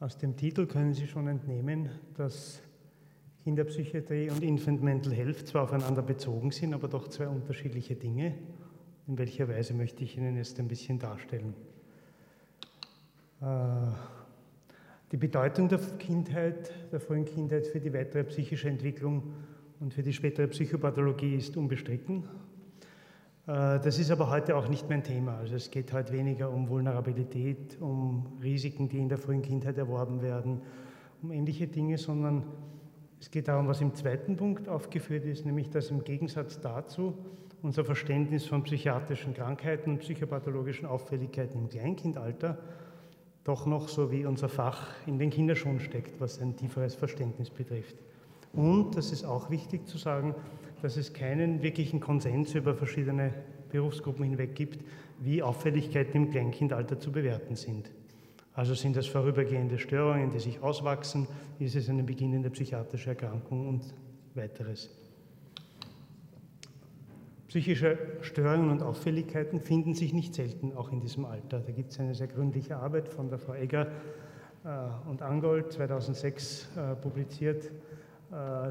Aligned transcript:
Aus 0.00 0.16
dem 0.16 0.36
Titel 0.36 0.66
können 0.66 0.94
Sie 0.94 1.08
schon 1.08 1.26
entnehmen, 1.26 1.88
dass 2.14 2.62
Kinderpsychiatrie 3.42 4.30
und 4.30 4.44
Infant 4.44 4.80
Mental 4.80 5.12
Health 5.12 5.48
zwar 5.48 5.64
aufeinander 5.64 6.02
bezogen 6.02 6.52
sind, 6.52 6.72
aber 6.72 6.86
doch 6.86 7.08
zwei 7.08 7.26
unterschiedliche 7.26 7.96
Dinge. 7.96 8.34
In 9.08 9.18
welcher 9.18 9.48
Weise 9.48 9.74
möchte 9.74 10.04
ich 10.04 10.16
Ihnen 10.16 10.36
jetzt 10.36 10.60
ein 10.60 10.68
bisschen 10.68 11.00
darstellen. 11.00 11.52
Äh, 13.40 13.46
die 15.10 15.16
Bedeutung 15.16 15.68
der 15.68 15.80
Kindheit, 15.98 16.72
der 16.92 17.00
frühen 17.00 17.24
Kindheit 17.24 17.66
für 17.66 17.80
die 17.80 17.92
weitere 17.92 18.22
psychische 18.22 18.68
Entwicklung 18.68 19.32
und 19.80 19.92
für 19.94 20.04
die 20.04 20.12
spätere 20.12 20.46
Psychopathologie 20.46 21.34
ist 21.34 21.56
unbestritten. 21.56 22.22
Äh, 23.48 23.80
das 23.80 23.98
ist 23.98 24.10
aber 24.10 24.30
heute 24.30 24.56
auch 24.56 24.68
nicht 24.68 24.88
mein 24.88 25.02
Thema. 25.02 25.38
Also 25.38 25.56
es 25.56 25.70
geht 25.70 25.92
heute 25.92 26.12
weniger 26.12 26.50
um 26.50 26.68
Vulnerabilität, 26.68 27.80
um 27.80 28.38
Risiken, 28.42 28.88
die 28.88 28.98
in 28.98 29.08
der 29.08 29.18
frühen 29.18 29.42
Kindheit 29.42 29.78
erworben 29.78 30.22
werden, 30.22 30.60
um 31.22 31.32
ähnliche 31.32 31.66
Dinge, 31.66 31.96
sondern 31.96 32.44
es 33.20 33.30
geht 33.30 33.48
darum, 33.48 33.66
was 33.66 33.80
im 33.80 33.94
zweiten 33.94 34.36
Punkt 34.36 34.68
aufgeführt 34.68 35.24
ist, 35.24 35.44
nämlich 35.44 35.70
dass 35.70 35.90
im 35.90 36.04
Gegensatz 36.04 36.60
dazu 36.60 37.14
unser 37.62 37.84
Verständnis 37.84 38.46
von 38.46 38.62
psychiatrischen 38.62 39.34
Krankheiten 39.34 39.92
und 39.92 39.98
psychopathologischen 40.00 40.86
Auffälligkeiten 40.86 41.58
im 41.58 41.68
Kleinkindalter 41.68 42.58
doch 43.42 43.66
noch 43.66 43.88
so 43.88 44.12
wie 44.12 44.26
unser 44.26 44.48
Fach 44.48 44.88
in 45.06 45.18
den 45.18 45.30
Kinderschuhen 45.30 45.80
steckt, 45.80 46.20
was 46.20 46.38
ein 46.38 46.54
tieferes 46.54 46.94
Verständnis 46.94 47.50
betrifft. 47.50 47.96
Und, 48.52 48.96
das 48.96 49.10
ist 49.10 49.24
auch 49.24 49.50
wichtig 49.50 49.86
zu 49.86 49.98
sagen, 49.98 50.34
dass 50.82 50.96
es 50.96 51.12
keinen 51.12 51.62
wirklichen 51.62 52.00
Konsens 52.00 52.54
über 52.54 52.74
verschiedene 52.74 53.32
Berufsgruppen 53.70 54.24
hinweg 54.24 54.54
gibt, 54.54 54.84
wie 55.20 55.42
Auffälligkeiten 55.42 56.14
im 56.14 56.30
Kleinkindalter 56.30 56.98
zu 56.98 57.12
bewerten 57.12 57.56
sind. 57.56 57.90
Also 58.54 58.74
sind 58.74 58.96
das 58.96 59.06
vorübergehende 59.06 59.78
Störungen, 59.78 60.30
die 60.30 60.40
sich 60.40 60.60
auswachsen, 60.60 61.28
ist 61.58 61.76
es 61.76 61.88
eine 61.88 62.02
beginnende 62.02 62.50
psychiatrische 62.50 63.10
Erkrankung 63.10 63.68
und 63.68 63.94
weiteres. 64.34 64.90
Psychische 67.48 67.96
Störungen 68.20 68.70
und 68.70 68.82
Auffälligkeiten 68.82 69.60
finden 69.60 69.94
sich 69.94 70.12
nicht 70.12 70.34
selten 70.34 70.72
auch 70.76 70.92
in 70.92 71.00
diesem 71.00 71.24
Alter. 71.24 71.60
Da 71.60 71.72
gibt 71.72 71.92
es 71.92 72.00
eine 72.00 72.14
sehr 72.14 72.26
gründliche 72.26 72.76
Arbeit 72.76 73.08
von 73.08 73.30
der 73.30 73.38
Frau 73.38 73.54
Egger 73.54 73.86
äh, 74.64 75.08
und 75.08 75.22
Angold 75.22 75.72
2006 75.72 76.68
äh, 76.76 76.94
publiziert, 76.96 77.64
äh, 77.64 77.70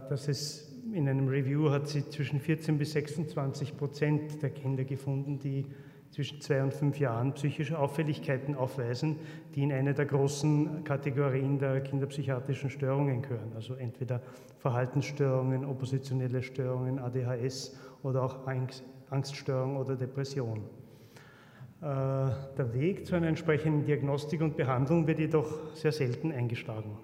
dass 0.09 0.27
es 0.27 0.76
in 0.97 1.07
einem 1.07 1.27
Review 1.27 1.69
hat 1.69 1.87
sie 1.87 2.09
zwischen 2.09 2.39
14 2.39 2.79
bis 2.79 2.93
26 2.93 3.77
Prozent 3.77 4.41
der 4.41 4.49
Kinder 4.49 4.83
gefunden, 4.83 5.37
die 5.37 5.67
zwischen 6.09 6.41
zwei 6.41 6.63
und 6.63 6.73
fünf 6.73 6.99
Jahren 6.99 7.33
psychische 7.33 7.77
Auffälligkeiten 7.77 8.55
aufweisen, 8.55 9.17
die 9.53 9.61
in 9.61 9.71
eine 9.71 9.93
der 9.93 10.07
großen 10.07 10.83
Kategorien 10.83 11.59
der 11.59 11.81
kinderpsychiatrischen 11.81 12.71
Störungen 12.71 13.21
gehören. 13.21 13.51
Also 13.53 13.75
entweder 13.75 14.21
Verhaltensstörungen, 14.57 15.65
oppositionelle 15.65 16.41
Störungen, 16.41 16.97
ADHS 16.97 17.77
oder 18.01 18.23
auch 18.23 18.47
Angststörung 19.11 19.77
oder 19.77 19.95
Depression. 19.95 20.63
Äh, 21.79 21.83
der 21.83 22.73
Weg 22.73 23.05
zu 23.05 23.15
einer 23.15 23.27
entsprechenden 23.27 23.85
Diagnostik 23.85 24.41
und 24.41 24.57
Behandlung 24.57 25.05
wird 25.05 25.19
jedoch 25.19 25.75
sehr 25.75 25.91
selten 25.91 26.31
eingeschlagen. 26.31 26.97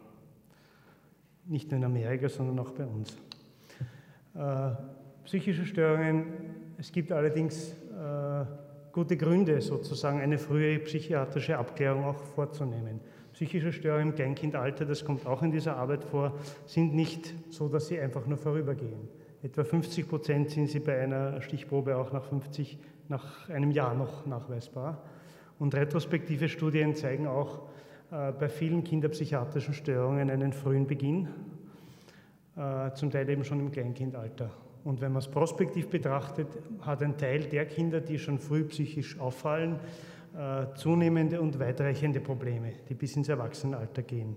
Nicht 1.46 1.70
nur 1.70 1.78
in 1.78 1.84
Amerika, 1.84 2.28
sondern 2.28 2.58
auch 2.58 2.72
bei 2.72 2.86
uns. 2.86 3.16
Äh, 4.36 4.72
psychische 5.26 5.66
Störungen, 5.66 6.26
es 6.78 6.92
gibt 6.92 7.12
allerdings 7.12 7.72
äh, 7.72 8.46
gute 8.92 9.16
Gründe, 9.16 9.62
sozusagen 9.62 10.20
eine 10.20 10.38
frühe 10.38 10.80
psychiatrische 10.80 11.58
Abklärung 11.58 12.04
auch 12.04 12.18
vorzunehmen. 12.18 13.00
Psychische 13.34 13.72
Störungen 13.72 14.10
im 14.10 14.16
Kleinkindalter, 14.16 14.86
das 14.86 15.06
kommt 15.06 15.26
auch 15.26 15.42
in 15.44 15.52
dieser 15.52 15.78
Arbeit 15.78 16.04
vor, 16.04 16.34
sind 16.66 16.94
nicht 16.96 17.34
so, 17.50 17.68
dass 17.68 17.88
sie 17.88 18.00
einfach 18.00 18.26
nur 18.26 18.38
vorübergehen. 18.38 19.08
Etwa 19.44 19.64
50 19.64 20.08
Prozent 20.08 20.50
sind 20.52 20.70
sie 20.70 20.80
bei 20.80 21.00
einer 21.00 21.42
Stichprobe 21.42 21.96
auch 21.98 22.12
nach, 22.12 22.24
50, 22.24 22.80
nach 23.10 23.50
einem 23.50 23.72
Jahr 23.72 23.94
noch 23.94 24.26
nachweisbar. 24.26 25.04
Und 25.60 25.76
retrospektive 25.76 26.50
Studien 26.50 26.96
zeigen 26.96 27.28
auch 27.28 27.64
äh, 28.12 28.32
bei 28.32 28.50
vielen 28.50 28.84
kinderpsychiatrischen 28.84 29.74
Störungen 29.74 30.30
einen 30.30 30.54
frühen 30.54 30.88
Beginn, 30.88 31.28
zum 32.96 33.10
Teil 33.10 33.28
eben 33.30 33.44
schon 33.44 33.60
im 33.60 33.72
Kleinkindalter. 33.72 34.52
Und 34.84 35.00
wenn 35.02 35.12
man 35.12 35.22
es 35.22 35.28
prospektiv 35.28 35.90
betrachtet, 35.90 36.48
hat 36.82 37.02
ein 37.02 37.18
Teil 37.18 37.46
der 37.46 37.66
Kinder, 37.66 38.02
die 38.02 38.20
schon 38.20 38.38
früh 38.38 38.64
psychisch 38.66 39.20
auffallen, 39.20 39.80
äh, 40.36 40.74
zunehmende 40.76 41.40
und 41.40 41.60
weitreichende 41.60 42.20
Probleme, 42.20 42.74
die 42.90 42.96
bis 42.96 43.16
ins 43.16 43.30
Erwachsenenalter 43.30 44.02
gehen. 44.02 44.36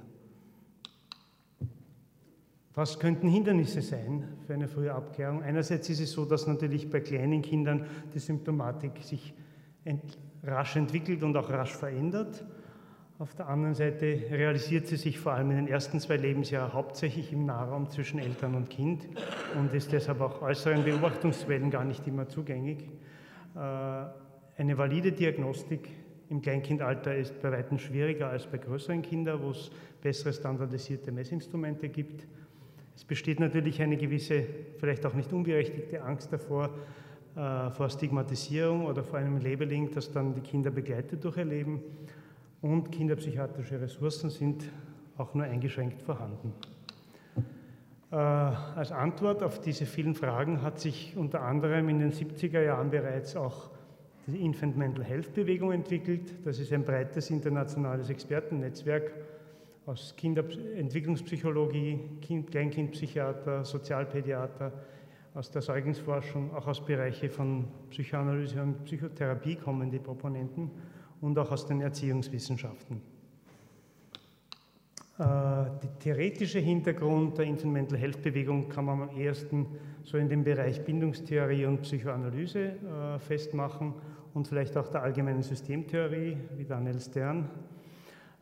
Was 2.75 2.99
könnten 2.99 3.28
Hindernisse 3.28 3.81
sein 3.81 4.25
für 4.47 4.53
eine 4.53 4.69
frühe 4.69 4.93
Abklärung? 4.93 5.43
Einerseits 5.43 5.88
ist 5.88 6.00
es 6.00 6.12
so, 6.12 6.27
dass 6.27 6.47
natürlich 6.47 6.91
bei 6.91 7.00
kleinen 7.00 7.41
Kindern 7.41 7.87
die 8.12 8.19
Symptomatik 8.19 9.03
sich 9.03 9.33
rasch 10.43 10.77
entwickelt 10.77 11.22
und 11.22 11.34
auch 11.37 11.48
rasch 11.48 11.75
verändert. 11.75 12.44
Auf 13.19 13.34
der 13.34 13.49
anderen 13.49 13.75
Seite 13.75 14.25
realisiert 14.31 14.88
sie 14.88 14.97
sich 14.97 15.19
vor 15.19 15.32
allem 15.32 15.50
in 15.50 15.56
den 15.56 15.69
ersten 15.69 16.00
zwei 16.00 16.19
Lebensjahren 16.19 16.75
hauptsächlich 16.75 17.32
im 17.32 17.47
Nahraum 17.47 17.88
zwischen 17.88 18.19
Eltern 18.19 18.54
und 18.54 18.69
Kind 18.69 19.09
und 19.59 19.72
ist 19.72 19.91
deshalb 19.91 20.21
auch 20.21 20.43
äußeren 20.43 20.84
Beobachtungsquellen 20.84 21.71
gar 21.71 21.87
nicht 21.87 22.06
immer 22.06 22.28
zugänglich. 22.28 22.84
Äh, 23.54 23.59
eine 23.59 24.77
valide 24.77 25.12
Diagnostik 25.12 25.88
im 26.28 26.43
Kleinkindalter 26.43 27.16
ist 27.16 27.41
bei 27.41 27.50
weitem 27.50 27.78
schwieriger 27.78 28.28
als 28.28 28.47
bei 28.47 28.59
größeren 28.59 29.00
Kindern, 29.00 29.41
wo 29.43 29.53
es 29.53 29.71
bessere 30.03 30.34
standardisierte 30.34 31.10
Messinstrumente 31.10 31.88
gibt. 31.88 32.27
Es 32.94 33.04
besteht 33.06 33.41
natürlich 33.41 33.81
eine 33.81 33.97
gewisse, 33.97 34.44
vielleicht 34.77 35.06
auch 35.06 35.15
nicht 35.15 35.33
unberechtigte 35.33 36.03
Angst 36.03 36.34
davor, 36.34 36.69
äh, 37.34 37.71
vor 37.71 37.88
Stigmatisierung 37.88 38.84
oder 38.84 39.03
vor 39.03 39.19
einem 39.19 39.38
Labeling, 39.38 39.91
das 39.91 40.12
dann 40.12 40.34
die 40.34 40.43
Kinder 40.43 40.71
begleitet 40.71 41.25
durch 41.25 41.38
ihr 41.38 41.47
Leben 41.47 41.81
und 42.62 42.90
kinderpsychiatrische 42.90 43.80
Ressourcen 43.80 44.30
sind 44.30 44.64
auch 45.16 45.34
nur 45.34 45.44
eingeschränkt 45.44 46.02
vorhanden. 46.02 46.52
Äh, 48.10 48.16
als 48.16 48.92
Antwort 48.92 49.42
auf 49.42 49.60
diese 49.60 49.86
vielen 49.86 50.14
Fragen 50.14 50.62
hat 50.62 50.78
sich 50.78 51.16
unter 51.16 51.42
anderem 51.42 51.88
in 51.88 51.98
den 51.98 52.12
70er 52.12 52.62
Jahren 52.62 52.90
bereits 52.90 53.34
auch 53.36 53.70
die 54.26 54.44
Infant 54.44 54.76
Mental 54.76 55.04
Health 55.04 55.34
Bewegung 55.34 55.72
entwickelt. 55.72 56.34
Das 56.44 56.58
ist 56.58 56.72
ein 56.72 56.84
breites 56.84 57.30
internationales 57.30 58.10
Expertennetzwerk 58.10 59.12
aus 59.86 60.14
Kinderentwicklungspsychologie, 60.16 62.00
kind, 62.20 62.50
Kleinkindpsychiater, 62.50 63.64
Sozialpädiater, 63.64 64.72
aus 65.34 65.50
der 65.50 65.62
Säuglingsforschung, 65.62 66.54
auch 66.54 66.66
aus 66.66 66.84
Bereichen 66.84 67.30
von 67.30 67.66
Psychoanalyse 67.90 68.62
und 68.62 68.84
Psychotherapie 68.84 69.56
kommen 69.56 69.90
die 69.90 69.98
Proponenten 69.98 70.70
und 71.21 71.38
auch 71.38 71.50
aus 71.50 71.66
den 71.66 71.81
Erziehungswissenschaften. 71.81 73.00
Äh, 75.19 75.22
der 75.22 75.99
theoretische 75.99 76.59
Hintergrund 76.59 77.38
der 77.38 77.47
Infant 77.47 77.97
Health 77.97 78.22
Bewegung 78.22 78.69
kann 78.69 78.84
man 78.84 79.03
am 79.03 79.16
ehesten 79.16 79.66
so 80.03 80.19
in 80.19 80.28
dem 80.28 80.44
Bereich 80.44 80.84
Bindungstheorie 80.84 81.65
und 81.65 81.81
Psychoanalyse 81.82 82.60
äh, 82.60 83.19
festmachen 83.19 83.94
und 84.34 84.47
vielleicht 84.47 84.77
auch 84.77 84.88
der 84.88 85.03
allgemeinen 85.03 85.43
Systemtheorie, 85.43 86.37
wie 86.59 86.65
Daniel 86.65 87.00
Stern. 87.00 87.48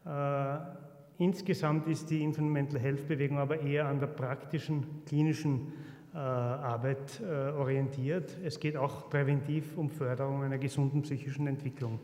Äh, 0.05 0.57
insgesamt 1.19 1.87
ist 1.87 2.11
die 2.11 2.25
Infant 2.25 2.77
Health 2.77 3.07
Bewegung 3.07 3.39
aber 3.39 3.61
eher 3.61 3.87
an 3.87 4.01
der 4.01 4.09
praktischen 4.09 5.05
klinischen 5.07 5.73
Arbeit 6.13 7.21
orientiert. 7.21 8.39
Es 8.45 8.61
geht 8.61 8.77
auch 8.77 9.11
präventiv 9.11 9.77
um 9.77 9.91
Förderung 9.91 10.45
einer 10.45 10.59
gesunden 10.59 11.03
psychischen 11.03 11.49
Entwicklung 11.49 11.99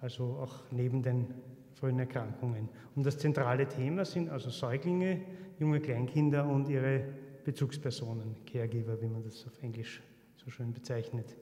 also 0.00 0.38
auch 0.40 0.70
neben 0.70 1.02
den 1.02 1.26
frühen 1.74 1.98
Erkrankungen. 1.98 2.68
Und 2.94 3.06
das 3.06 3.18
zentrale 3.18 3.66
Thema 3.66 4.04
sind 4.04 4.30
also 4.30 4.50
Säuglinge, 4.50 5.20
junge 5.58 5.80
Kleinkinder 5.80 6.46
und 6.46 6.68
ihre 6.68 7.02
Bezugspersonen, 7.44 8.36
Caregiver, 8.44 9.00
wie 9.00 9.06
man 9.06 9.22
das 9.22 9.46
auf 9.46 9.62
Englisch 9.62 10.02
so 10.36 10.50
schön 10.50 10.72
bezeichnet. 10.72 11.36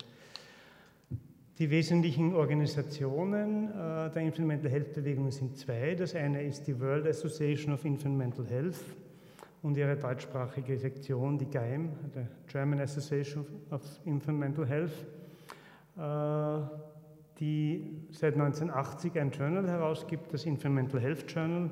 Die 1.58 1.70
wesentlichen 1.70 2.34
Organisationen 2.34 3.70
äh, 3.70 4.10
der 4.10 4.16
Infant 4.22 4.46
Mental 4.46 4.70
Health 4.70 4.92
Bewegung 4.92 5.30
sind 5.30 5.56
zwei. 5.56 5.94
Das 5.94 6.14
eine 6.14 6.42
ist 6.42 6.66
die 6.66 6.78
World 6.78 7.06
Association 7.06 7.72
of 7.72 7.84
Infant 7.86 8.18
Mental 8.18 8.46
Health 8.46 8.76
und 9.62 9.76
ihre 9.76 9.96
deutschsprachige 9.96 10.76
Sektion, 10.76 11.38
die 11.38 11.46
GAIM, 11.46 11.88
der 12.14 12.28
German 12.46 12.80
Association 12.80 13.46
of 13.70 13.80
Infant 14.04 14.38
Mental 14.38 14.66
Health. 14.66 14.92
Die 17.40 17.84
seit 18.10 18.34
1980 18.34 19.18
ein 19.18 19.30
Journal 19.30 19.68
herausgibt, 19.68 20.32
das 20.32 20.46
Infant 20.46 20.74
Mental 20.74 21.00
Health 21.00 21.30
Journal. 21.30 21.70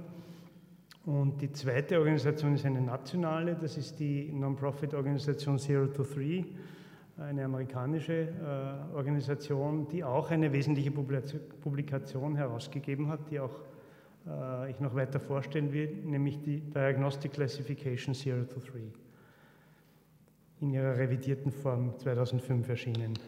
Und 1.06 1.40
die 1.40 1.52
zweite 1.52 1.98
Organisation 1.98 2.54
ist 2.54 2.64
eine 2.64 2.80
nationale, 2.80 3.54
das 3.54 3.76
ist 3.76 3.98
die 3.98 4.32
Non-Profit-Organisation 4.32 5.58
Zero 5.58 5.86
to 5.86 6.02
Three, 6.02 6.44
eine 7.18 7.44
amerikanische 7.44 8.28
äh, 8.28 8.96
Organisation, 8.96 9.86
die 9.88 10.02
auch 10.02 10.30
eine 10.30 10.52
wesentliche 10.52 10.90
Publikation 10.90 12.36
herausgegeben 12.36 13.08
hat, 13.08 13.30
die 13.30 13.38
auch 13.38 13.60
äh, 14.26 14.70
ich 14.70 14.80
noch 14.80 14.94
weiter 14.94 15.20
vorstellen 15.20 15.72
will, 15.72 15.88
nämlich 16.04 16.40
die 16.40 16.60
Diagnostic 16.60 17.32
Classification 17.32 18.14
0 18.14 18.46
to 18.46 18.60
3 18.60 18.80
in 20.60 20.70
ihrer 20.70 20.96
revidierten 20.96 21.52
Form 21.52 21.96
2005 21.98 22.68
erschienen. 22.68 23.18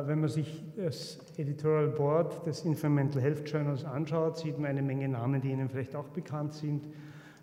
Äh, 0.00 0.06
wenn 0.06 0.20
man 0.20 0.28
sich 0.28 0.62
das 0.76 1.18
Editorial 1.36 1.88
Board 1.88 2.46
des 2.46 2.64
Infant 2.64 2.94
Mental 2.94 3.22
Health 3.22 3.48
Journals 3.48 3.84
anschaut, 3.84 4.38
sieht 4.38 4.58
man 4.58 4.70
eine 4.70 4.82
Menge 4.82 5.08
Namen, 5.08 5.40
die 5.40 5.50
Ihnen 5.50 5.68
vielleicht 5.68 5.94
auch 5.96 6.08
bekannt 6.08 6.54
sind. 6.54 6.86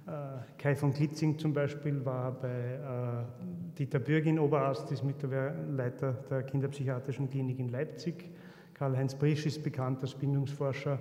Äh, 0.06 0.10
Kai 0.58 0.76
von 0.76 0.94
Klitzing 0.94 1.38
zum 1.38 1.54
Beispiel 1.54 2.04
war 2.06 2.32
bei 2.32 2.48
äh, 2.48 3.78
Dieter 3.78 4.00
Bürgin 4.00 4.40
Oberarzt, 4.40 4.92
ist 4.92 5.04
mittlerweile 5.04 5.56
Leiter 5.72 6.14
der 6.30 6.44
Kinderpsychiatrischen 6.44 7.30
Klinik 7.30 7.60
in 7.60 7.70
Leipzig. 7.70 8.30
Karl-Heinz 8.74 9.16
Brisch 9.16 9.46
ist 9.46 9.64
bekannt 9.64 10.02
als 10.02 10.14
Bindungsforscher. 10.14 11.00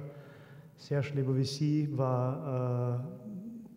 Serge 0.79 1.13
Lebovici 1.15 1.89
war 1.93 3.03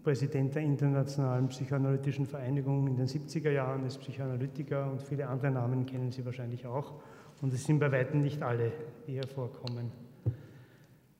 Präsident 0.03 0.55
der 0.55 0.63
Internationalen 0.63 1.47
Psychoanalytischen 1.49 2.25
Vereinigung 2.25 2.87
in 2.87 2.95
den 2.95 3.07
70er 3.07 3.51
Jahren, 3.51 3.85
ist 3.85 3.99
Psychoanalytiker 3.99 4.89
und 4.89 5.01
viele 5.01 5.27
andere 5.27 5.51
Namen 5.51 5.85
kennen 5.85 6.11
Sie 6.11 6.25
wahrscheinlich 6.25 6.65
auch. 6.65 6.93
Und 7.41 7.53
es 7.53 7.63
sind 7.63 7.79
bei 7.79 7.91
weitem 7.91 8.21
nicht 8.21 8.41
alle, 8.41 8.71
die 9.07 9.13
hier 9.13 9.27
vorkommen. 9.27 9.91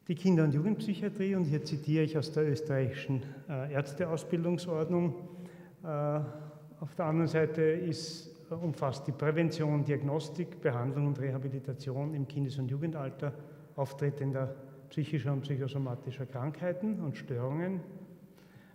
Die 0.07 0.16
Kinder- 0.16 0.44
und 0.44 0.54
Jugendpsychiatrie, 0.54 1.36
und 1.36 1.45
hier 1.45 1.63
zitiere 1.63 2.04
ich 2.04 2.18
aus 2.18 2.31
der 2.31 2.50
österreichischen 2.50 3.24
äh, 3.48 3.71
Ärzteausbildungsordnung, 3.74 5.13
äh, 5.83 5.88
auf 5.88 6.95
der 6.95 7.06
anderen 7.06 7.27
Seite 7.27 7.62
ist, 7.62 8.36
äh, 8.50 8.56
umfasst 8.56 9.07
die 9.07 9.12
Prävention, 9.12 9.86
Diagnostik, 9.86 10.62
Behandlung 10.62 11.07
und 11.07 11.19
Rehabilitation 11.19 12.13
im 12.16 12.27
Kindes- 12.27 12.57
und 12.57 12.69
Jugendalter 12.69 13.33
auftretender 13.75 14.56
psychischer 14.89 15.31
und 15.31 15.42
psychosomatischer 15.42 16.25
Krankheiten 16.25 17.00
und 17.00 17.16
Störungen 17.16 17.81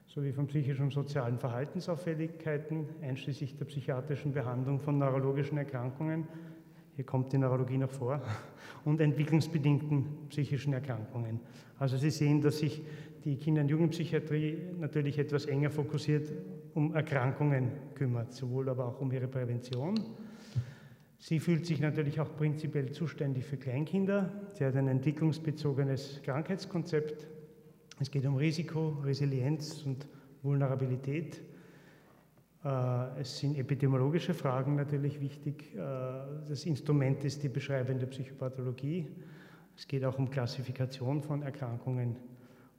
sowie 0.07 0.33
von 0.33 0.47
psychischen 0.47 0.85
und 0.85 0.93
sozialen 0.93 1.39
Verhaltensauffälligkeiten, 1.39 2.87
einschließlich 3.03 3.57
der 3.57 3.65
psychiatrischen 3.65 4.33
Behandlung 4.33 4.79
von 4.79 4.99
neurologischen 4.99 5.59
Erkrankungen 5.59 6.29
hier 6.97 7.05
kommt 7.05 7.33
die 7.33 7.39
Neurologie 7.39 7.79
noch 7.79 7.91
vor, 7.91 8.23
und 8.85 9.01
entwicklungsbedingten 9.01 10.29
psychischen 10.29 10.73
Erkrankungen. 10.73 11.41
Also 11.79 11.97
Sie 11.97 12.11
sehen, 12.11 12.41
dass 12.41 12.59
sich 12.59 12.83
die 13.25 13.37
Kinder- 13.37 13.63
und 13.63 13.69
Jugendpsychiatrie 13.69 14.59
natürlich 14.79 15.19
etwas 15.19 15.47
enger 15.47 15.71
fokussiert 15.71 16.31
um 16.75 16.95
Erkrankungen 16.95 17.71
kümmert, 17.95 18.33
sowohl 18.33 18.69
aber 18.69 18.87
auch 18.87 19.01
um 19.01 19.11
ihre 19.13 19.29
Prävention. 19.29 19.95
Sie 21.19 21.41
fühlt 21.41 21.65
sich 21.65 21.81
natürlich 21.81 22.21
auch 22.21 22.37
prinzipiell 22.37 22.93
zuständig 22.93 23.45
für 23.45 23.57
Kleinkinder. 23.57 24.31
Sie 24.53 24.65
hat 24.65 24.77
ein 24.77 24.89
entwicklungsbezogenes 24.89 26.21
Krankheitskonzept. 26.23 27.27
Es 27.99 28.11
geht 28.11 28.27
um 28.27 28.37
Risiko, 28.37 28.99
Resilienz 29.03 29.85
und 29.85 30.07
Vulnerabilität. 30.43 31.41
Äh, 32.65 33.21
es 33.21 33.39
sind 33.39 33.57
epidemiologische 33.59 34.33
Fragen 34.33 34.77
natürlich 34.77 35.21
wichtig. 35.21 35.75
Äh, 35.75 35.79
das 36.49 36.65
Instrument 36.65 37.25
ist 37.25 37.43
die 37.43 37.49
beschreibende 37.49 38.07
Psychopathologie. 38.07 39.09
Es 39.77 39.87
geht 39.87 40.05
auch 40.05 40.19
um 40.19 40.31
Klassifikation 40.31 41.23
von 41.23 41.43
Erkrankungen. 41.43 42.17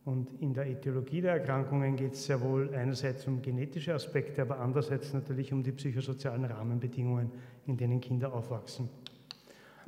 Und 0.05 0.33
in 0.39 0.53
der 0.53 0.67
Etiologie 0.67 1.21
der 1.21 1.33
Erkrankungen 1.33 1.95
geht 1.95 2.13
es 2.13 2.25
sehr 2.25 2.39
wohl 2.41 2.73
einerseits 2.73 3.27
um 3.27 3.41
genetische 3.41 3.93
Aspekte, 3.93 4.43
aber 4.43 4.59
andererseits 4.59 5.13
natürlich 5.13 5.51
um 5.51 5.63
die 5.63 5.71
psychosozialen 5.71 6.45
Rahmenbedingungen, 6.45 7.31
in 7.65 7.75
denen 7.75 7.99
Kinder 8.01 8.31
aufwachsen. 8.31 8.87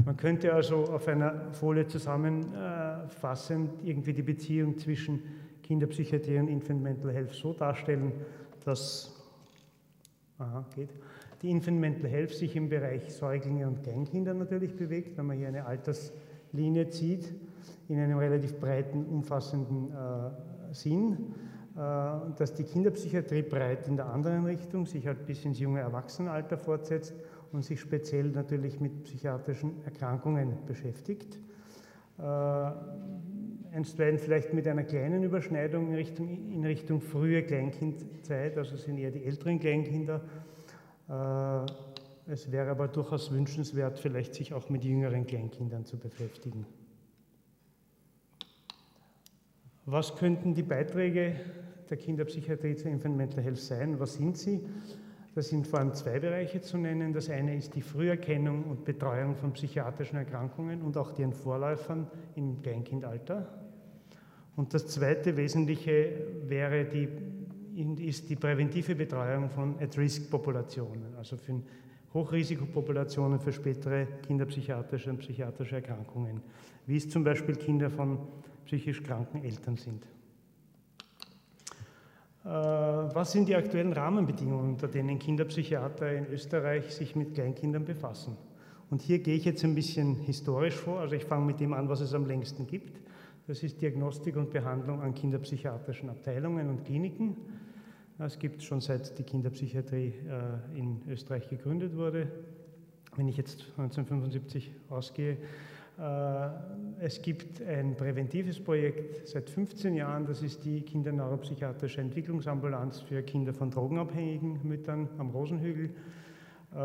Man 0.04 0.18
könnte 0.18 0.54
also 0.54 0.86
auf 0.86 1.08
einer 1.08 1.52
Folie 1.54 1.88
zusammenfassend 1.88 3.84
irgendwie 3.84 4.14
die 4.14 4.24
Beziehung 4.24 4.78
zwischen 4.78 5.22
Kinderpsychiatrie 5.64 6.40
und 6.40 6.48
Infant 6.48 6.82
Mental 6.82 7.12
Health 7.12 7.34
so 7.34 7.54
darstellen, 7.54 8.14
dass 8.64 9.17
Aha, 10.40 10.66
geht. 10.76 10.90
Die 11.42 11.50
Infant 11.50 11.80
Mental 11.80 12.10
Health 12.10 12.32
sich 12.32 12.56
im 12.56 12.70
Bereich 12.70 13.14
Säuglinge 13.14 13.68
und 13.68 13.84
Kleinkinder 13.84 14.34
natürlich 14.34 14.76
bewegt, 14.76 15.18
wenn 15.18 15.26
man 15.26 15.38
hier 15.38 15.48
eine 15.48 15.66
Alterslinie 15.66 16.90
zieht, 16.90 17.34
in 17.88 18.00
einem 18.00 18.18
relativ 18.18 18.60
breiten, 18.60 19.06
umfassenden 19.06 19.92
äh, 19.92 20.74
Sinn. 20.74 21.34
Äh, 21.78 21.80
dass 22.38 22.56
die 22.56 22.64
Kinderpsychiatrie 22.64 23.44
breit 23.44 23.88
in 23.88 23.98
der 23.98 24.08
anderen 24.08 24.46
Richtung 24.46 24.88
sich 24.88 25.06
halt 25.06 25.28
bis 25.28 25.46
ins 25.46 25.60
junge 25.60 25.80
Erwachsenenalter 25.80 26.58
fortsetzt 26.58 27.14
und 27.52 27.64
sich 27.64 27.80
speziell 27.80 28.32
natürlich 28.32 28.80
mit 28.80 29.04
psychiatrischen 29.04 29.84
Erkrankungen 29.86 30.66
beschäftigt. 30.66 31.38
Äh, 32.18 32.22
einstweilen 33.74 34.18
vielleicht 34.20 34.54
mit 34.54 34.68
einer 34.68 34.84
kleinen 34.84 35.24
Überschneidung 35.24 35.88
in 35.90 35.96
Richtung, 35.96 36.52
in 36.54 36.66
Richtung 36.66 37.02
frühe 37.02 37.44
Kleinkindzeit, 37.44 38.58
also 38.58 38.76
sind 38.76 38.98
eher 38.98 39.12
die 39.12 39.24
älteren 39.24 39.60
Kleinkinder. 39.60 40.22
Äh, 41.10 42.32
es 42.32 42.52
wäre 42.52 42.70
aber 42.70 42.88
durchaus 42.88 43.32
wünschenswert, 43.32 44.00
vielleicht 44.00 44.36
sich 44.36 44.54
auch 44.54 44.70
mit 44.70 44.84
jüngeren 44.84 45.26
Kleinkindern 45.26 45.86
zu 45.86 45.98
beschäftigen. 45.98 46.66
Was 49.86 50.16
könnten 50.18 50.54
die 50.54 50.64
Beiträge 50.64 51.40
der 51.90 51.96
Kinderpsychiatrie 51.96 52.76
zur 52.76 52.92
Infant 52.92 53.16
Mental 53.16 53.42
Health 53.42 53.60
sein? 53.60 53.98
Was 54.00 54.16
sind 54.16 54.38
sie? 54.38 54.60
Da 55.38 55.44
sind 55.44 55.68
vor 55.68 55.78
allem 55.78 55.94
zwei 55.94 56.20
Bereiche 56.20 56.62
zu 56.62 56.80
nennen. 56.80 57.14
Das 57.14 57.30
eine 57.30 57.56
ist 57.56 57.76
die 57.76 57.84
Früherkennung 57.84 58.64
und 58.64 58.86
Betreuung 58.86 59.36
von 59.36 59.54
psychiatrischen 59.54 60.18
Erkrankungen 60.18 60.82
und 60.82 60.98
auch 60.98 61.12
deren 61.12 61.32
Vorläufern 61.32 62.08
im 62.34 62.60
Kleinkindalter. 62.64 63.48
Und 64.56 64.74
das 64.74 64.88
zweite 64.88 65.38
Wesentliche 65.38 66.26
wäre 66.48 66.86
die, 66.86 67.08
ist 68.04 68.28
die 68.32 68.36
präventive 68.36 68.96
Betreuung 68.96 69.52
von 69.52 69.76
At-Risk-Populationen, 69.80 71.14
also 71.16 71.38
für 71.38 71.62
Hochrisikopopulationen 72.16 73.40
für 73.40 73.54
spätere 73.54 74.08
kinderpsychiatrische 74.26 75.12
und 75.12 75.20
psychiatrische 75.20 75.76
Erkrankungen, 75.76 76.42
wie 76.88 76.98
es 76.98 77.12
zum 77.12 77.24
Beispiel 77.24 77.58
Kinder 77.58 77.92
von 77.92 78.18
psychisch 78.66 79.04
kranken 79.04 79.44
Eltern 79.44 79.78
sind. 79.78 80.04
Äh, 82.48 82.50
was 82.50 83.34
sind 83.34 83.50
die 83.50 83.56
aktuellen 83.56 83.92
Rahmenbedingungen, 83.92 84.70
unter 84.70 84.88
denen 84.88 85.20
Kinderpsychiater 85.20 86.14
in 86.14 86.28
Österreich 86.28 86.96
sich 86.96 87.14
mit 87.14 87.34
Kleinkindern 87.34 87.84
befassen? 87.84 88.38
Und 88.90 89.02
hier 89.02 89.20
gehe 89.20 89.36
ich 89.36 89.44
jetzt 89.44 89.66
ein 89.66 89.76
bisschen 89.76 90.16
historisch 90.16 90.76
vor, 90.76 91.02
also 91.02 91.14
ich 91.16 91.26
fange 91.26 91.46
mit 91.46 91.60
dem 91.60 91.74
an, 91.74 91.90
was 91.90 92.00
es 92.00 92.14
am 92.14 92.26
längsten 92.26 92.66
gibt. 92.66 93.02
Das 93.48 93.64
ist 93.64 93.82
Diagnostik 93.82 94.38
und 94.38 94.52
Behandlung 94.52 95.02
an 95.02 95.14
kinderpsychiatrischen 95.14 96.10
Abteilungen 96.10 96.70
und 96.70 96.86
Kliniken. 96.86 97.36
Es 98.18 98.40
gibt 98.40 98.64
schon 98.64 98.80
seit 98.80 99.20
die 99.20 99.24
Kinderpsychiatrie 99.24 100.14
äh, 100.30 100.80
in 100.80 101.02
Österreich 101.10 101.50
gegründet 101.50 101.98
wurde. 101.98 102.32
Wenn 103.18 103.28
ich 103.28 103.36
jetzt 103.36 103.66
1975 103.78 104.72
ausgehe, 104.90 105.38
es 107.00 107.22
gibt 107.24 107.60
ein 107.62 107.96
präventives 107.96 108.60
Projekt 108.60 109.28
seit 109.28 109.50
15 109.50 109.96
Jahren, 109.96 110.28
das 110.28 110.44
ist 110.44 110.64
die 110.64 110.82
Kinderneuropsychiatrische 110.82 112.02
Entwicklungsambulanz 112.02 113.02
für 113.02 113.24
Kinder 113.24 113.54
von 113.54 113.72
drogenabhängigen 113.72 114.60
Müttern 114.64 115.10
am 115.18 115.32
Rosenhügel. 115.32 115.90
Äh, 116.72 116.76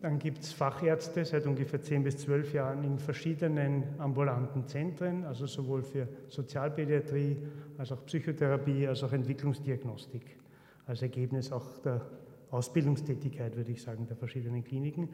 dann 0.00 0.18
gibt 0.18 0.42
es 0.42 0.52
Fachärzte 0.52 1.24
seit 1.24 1.46
ungefähr 1.46 1.80
10 1.80 2.02
bis 2.02 2.18
12 2.18 2.52
Jahren 2.52 2.84
in 2.84 2.98
verschiedenen 2.98 3.84
ambulanten 3.98 4.66
Zentren, 4.66 5.24
also 5.24 5.46
sowohl 5.46 5.82
für 5.82 6.08
Sozialpädiatrie 6.28 7.38
als 7.78 7.92
auch 7.92 8.04
Psychotherapie, 8.04 8.86
als 8.86 9.02
auch 9.02 9.12
Entwicklungsdiagnostik, 9.12 10.36
als 10.86 11.00
Ergebnis 11.02 11.52
auch 11.52 11.78
der 11.78 12.02
Ausbildungstätigkeit, 12.50 13.56
würde 13.56 13.72
ich 13.72 13.82
sagen, 13.82 14.06
der 14.06 14.16
verschiedenen 14.16 14.64
Kliniken. 14.64 15.08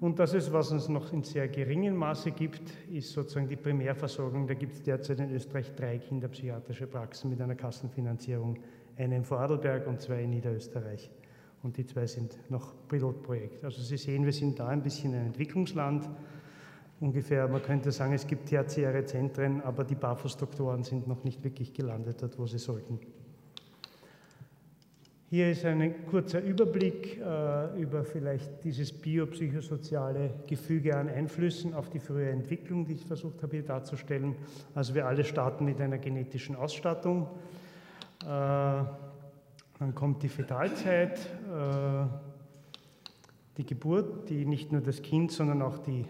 Und 0.00 0.18
das 0.18 0.34
ist, 0.34 0.52
was 0.52 0.70
es 0.72 0.88
noch 0.88 1.12
in 1.12 1.22
sehr 1.22 1.48
geringem 1.48 1.96
Maße 1.96 2.32
gibt, 2.32 2.70
ist 2.90 3.12
sozusagen 3.12 3.48
die 3.48 3.56
Primärversorgung. 3.56 4.46
Da 4.46 4.54
gibt 4.54 4.74
es 4.74 4.82
derzeit 4.82 5.20
in 5.20 5.30
Österreich 5.30 5.74
drei 5.74 5.98
kinderpsychiatrische 5.98 6.86
Praxen 6.86 7.30
mit 7.30 7.40
einer 7.40 7.54
Kassenfinanzierung, 7.54 8.58
eine 8.96 9.16
in 9.16 9.24
Vorarlberg 9.24 9.86
und 9.86 10.00
zwei 10.00 10.22
in 10.22 10.30
Niederösterreich 10.30 11.10
und 11.66 11.76
die 11.76 11.84
zwei 11.84 12.06
sind 12.06 12.38
noch 12.48 12.74
Pilotprojekt. 12.88 13.64
Also 13.64 13.82
Sie 13.82 13.96
sehen, 13.96 14.24
wir 14.24 14.32
sind 14.32 14.58
da 14.58 14.68
ein 14.68 14.82
bisschen 14.82 15.14
ein 15.14 15.26
Entwicklungsland. 15.26 16.08
Ungefähr, 17.00 17.48
man 17.48 17.60
könnte 17.60 17.90
sagen, 17.90 18.14
es 18.14 18.26
gibt 18.26 18.46
tertiäre 18.48 19.04
Zentren, 19.04 19.60
aber 19.62 19.84
die 19.84 19.96
BAFOS-Doktoren 19.96 20.84
sind 20.84 21.08
noch 21.08 21.24
nicht 21.24 21.44
wirklich 21.44 21.74
gelandet 21.74 22.22
dort, 22.22 22.38
wo 22.38 22.46
sie 22.46 22.58
sollten. 22.58 23.00
Hier 25.28 25.50
ist 25.50 25.64
ein 25.64 26.06
kurzer 26.06 26.40
Überblick 26.40 27.18
äh, 27.18 27.82
über 27.82 28.04
vielleicht 28.04 28.62
dieses 28.62 28.92
biopsychosoziale 28.92 30.30
Gefüge 30.46 30.96
an 30.96 31.08
Einflüssen 31.08 31.74
auf 31.74 31.90
die 31.90 31.98
frühe 31.98 32.30
Entwicklung, 32.30 32.86
die 32.86 32.92
ich 32.92 33.04
versucht 33.04 33.42
habe 33.42 33.56
hier 33.56 33.64
darzustellen. 33.64 34.36
Also 34.72 34.94
wir 34.94 35.08
alle 35.08 35.24
starten 35.24 35.64
mit 35.64 35.80
einer 35.80 35.98
genetischen 35.98 36.54
Ausstattung. 36.54 37.26
Äh, 38.22 38.26
dann 38.26 39.94
kommt 39.96 40.22
die 40.22 40.28
Fetalzeit, 40.28 41.18
äh, 41.18 42.06
die 43.56 43.66
Geburt, 43.66 44.30
die 44.30 44.46
nicht 44.46 44.70
nur 44.70 44.80
das 44.80 45.02
Kind, 45.02 45.32
sondern 45.32 45.60
auch 45.60 45.78
die 45.78 46.04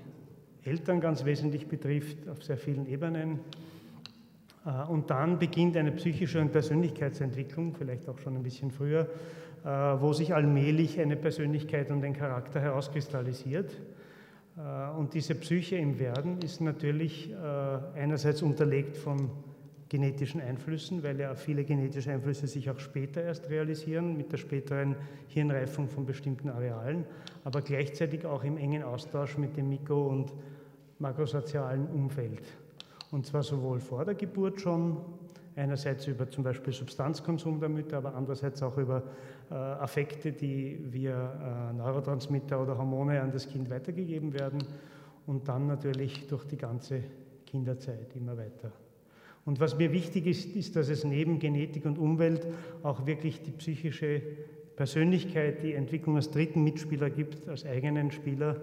Eltern 0.62 1.00
ganz 1.00 1.24
wesentlich 1.24 1.68
betrifft, 1.68 2.28
auf 2.28 2.44
sehr 2.44 2.58
vielen 2.58 2.86
Ebenen. 2.86 3.40
Äh, 4.66 4.90
und 4.90 5.10
dann 5.10 5.38
beginnt 5.38 5.76
eine 5.76 5.92
psychische 5.92 6.40
und 6.40 6.52
Persönlichkeitsentwicklung, 6.52 7.74
vielleicht 7.74 8.08
auch 8.08 8.18
schon 8.18 8.36
ein 8.36 8.42
bisschen 8.42 8.70
früher, 8.70 9.08
äh, 9.64 9.68
wo 9.68 10.12
sich 10.12 10.34
allmählich 10.34 11.00
eine 11.00 11.16
Persönlichkeit 11.16 11.90
und 11.90 12.04
ein 12.04 12.14
Charakter 12.14 12.60
herauskristallisiert. 12.60 13.80
Äh, 14.56 14.98
und 14.98 15.14
diese 15.14 15.34
Psyche 15.36 15.76
im 15.76 15.98
Werden 15.98 16.42
ist 16.42 16.60
natürlich 16.60 17.32
einerseits 17.94 18.42
unterlegt 18.42 18.96
von 18.96 19.30
genetischen 19.88 20.40
Einflüssen, 20.40 21.04
weil 21.04 21.20
ja 21.20 21.34
viele 21.36 21.64
genetische 21.64 22.10
Einflüsse 22.10 22.48
sich 22.48 22.68
auch 22.70 22.80
später 22.80 23.22
erst 23.22 23.48
realisieren, 23.50 24.16
mit 24.16 24.32
der 24.32 24.38
späteren 24.38 24.96
Hirnreifung 25.28 25.88
von 25.88 26.06
bestimmten 26.06 26.48
Arealen, 26.48 27.04
aber 27.44 27.62
gleichzeitig 27.62 28.26
auch 28.26 28.42
im 28.42 28.56
engen 28.56 28.82
Austausch 28.82 29.38
mit 29.38 29.56
dem 29.56 29.68
mikro- 29.68 30.08
und 30.08 30.34
makrosozialen 30.98 31.86
Umfeld. 31.86 32.42
Und 33.10 33.26
zwar 33.26 33.42
sowohl 33.42 33.80
vor 33.80 34.04
der 34.04 34.14
Geburt 34.14 34.60
schon, 34.60 34.96
einerseits 35.54 36.06
über 36.06 36.28
zum 36.30 36.44
Beispiel 36.44 36.72
Substanzkonsum 36.72 37.60
der 37.60 37.68
Mütter, 37.68 37.98
aber 37.98 38.14
andererseits 38.14 38.62
auch 38.62 38.76
über 38.76 39.02
äh, 39.50 39.54
Affekte, 39.54 40.32
die 40.32 40.78
via 40.90 41.70
äh, 41.70 41.72
Neurotransmitter 41.72 42.60
oder 42.62 42.76
Hormone 42.76 43.20
an 43.20 43.32
das 43.32 43.48
Kind 43.48 43.70
weitergegeben 43.70 44.34
werden 44.34 44.62
und 45.26 45.48
dann 45.48 45.66
natürlich 45.66 46.26
durch 46.26 46.44
die 46.44 46.58
ganze 46.58 47.02
Kinderzeit 47.46 48.14
immer 48.14 48.36
weiter. 48.36 48.70
Und 49.46 49.60
was 49.60 49.78
mir 49.78 49.92
wichtig 49.92 50.26
ist, 50.26 50.56
ist, 50.56 50.76
dass 50.76 50.88
es 50.88 51.04
neben 51.04 51.38
Genetik 51.38 51.86
und 51.86 51.98
Umwelt 51.98 52.46
auch 52.82 53.06
wirklich 53.06 53.42
die 53.42 53.52
psychische 53.52 54.20
Persönlichkeit, 54.74 55.62
die 55.62 55.72
Entwicklung 55.72 56.16
als 56.16 56.30
dritten 56.30 56.64
Mitspieler 56.64 57.08
gibt, 57.08 57.48
als 57.48 57.64
eigenen 57.64 58.10
Spieler, 58.10 58.60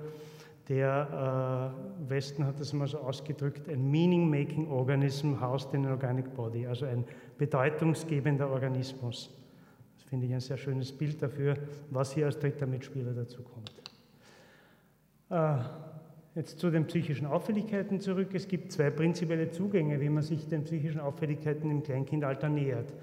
der 0.70 1.74
äh, 2.08 2.10
Westen 2.10 2.46
hat 2.46 2.60
das 2.60 2.72
mal 2.74 2.88
so 2.88 3.00
ausgedrückt, 3.00 3.67
ein 3.67 3.91
Meaning-Making 3.91 4.67
Organism 4.70 5.41
housed 5.41 5.74
in 5.74 5.86
an 5.86 5.91
organic 5.91 6.34
body, 6.34 6.65
also 6.65 6.86
ein 6.86 7.03
bedeutungsgebender 7.38 8.50
Organismus. 8.50 9.29
Das 9.96 10.03
finde 10.05 10.27
ich 10.27 10.34
ein 10.34 10.39
sehr 10.39 10.58
schönes 10.58 10.91
Bild 10.91 11.22
dafür, 11.22 11.58
was 11.89 12.13
hier 12.13 12.27
als 12.27 12.39
dritter 12.39 12.65
Mitspieler 12.65 13.12
dazu 13.12 13.41
kommt. 13.43 13.74
Äh, 15.29 15.63
jetzt 16.36 16.60
zu 16.60 16.70
den 16.72 16.86
psychischen 16.88 17.27
Auffälligkeiten 17.27 18.00
zurück. 18.00 18.29
Es 18.34 18.48
gibt 18.48 18.72
zwei 18.72 18.89
prinzipielle 18.89 19.51
Zugänge, 19.51 20.00
wie 20.00 20.10
man 20.10 20.24
sich 20.24 20.48
den 20.48 20.63
psychischen 20.63 21.01
Auffälligkeiten 21.01 21.70
im 21.70 21.84
Kleinkindalter 21.84 22.50
nähert. 22.50 22.93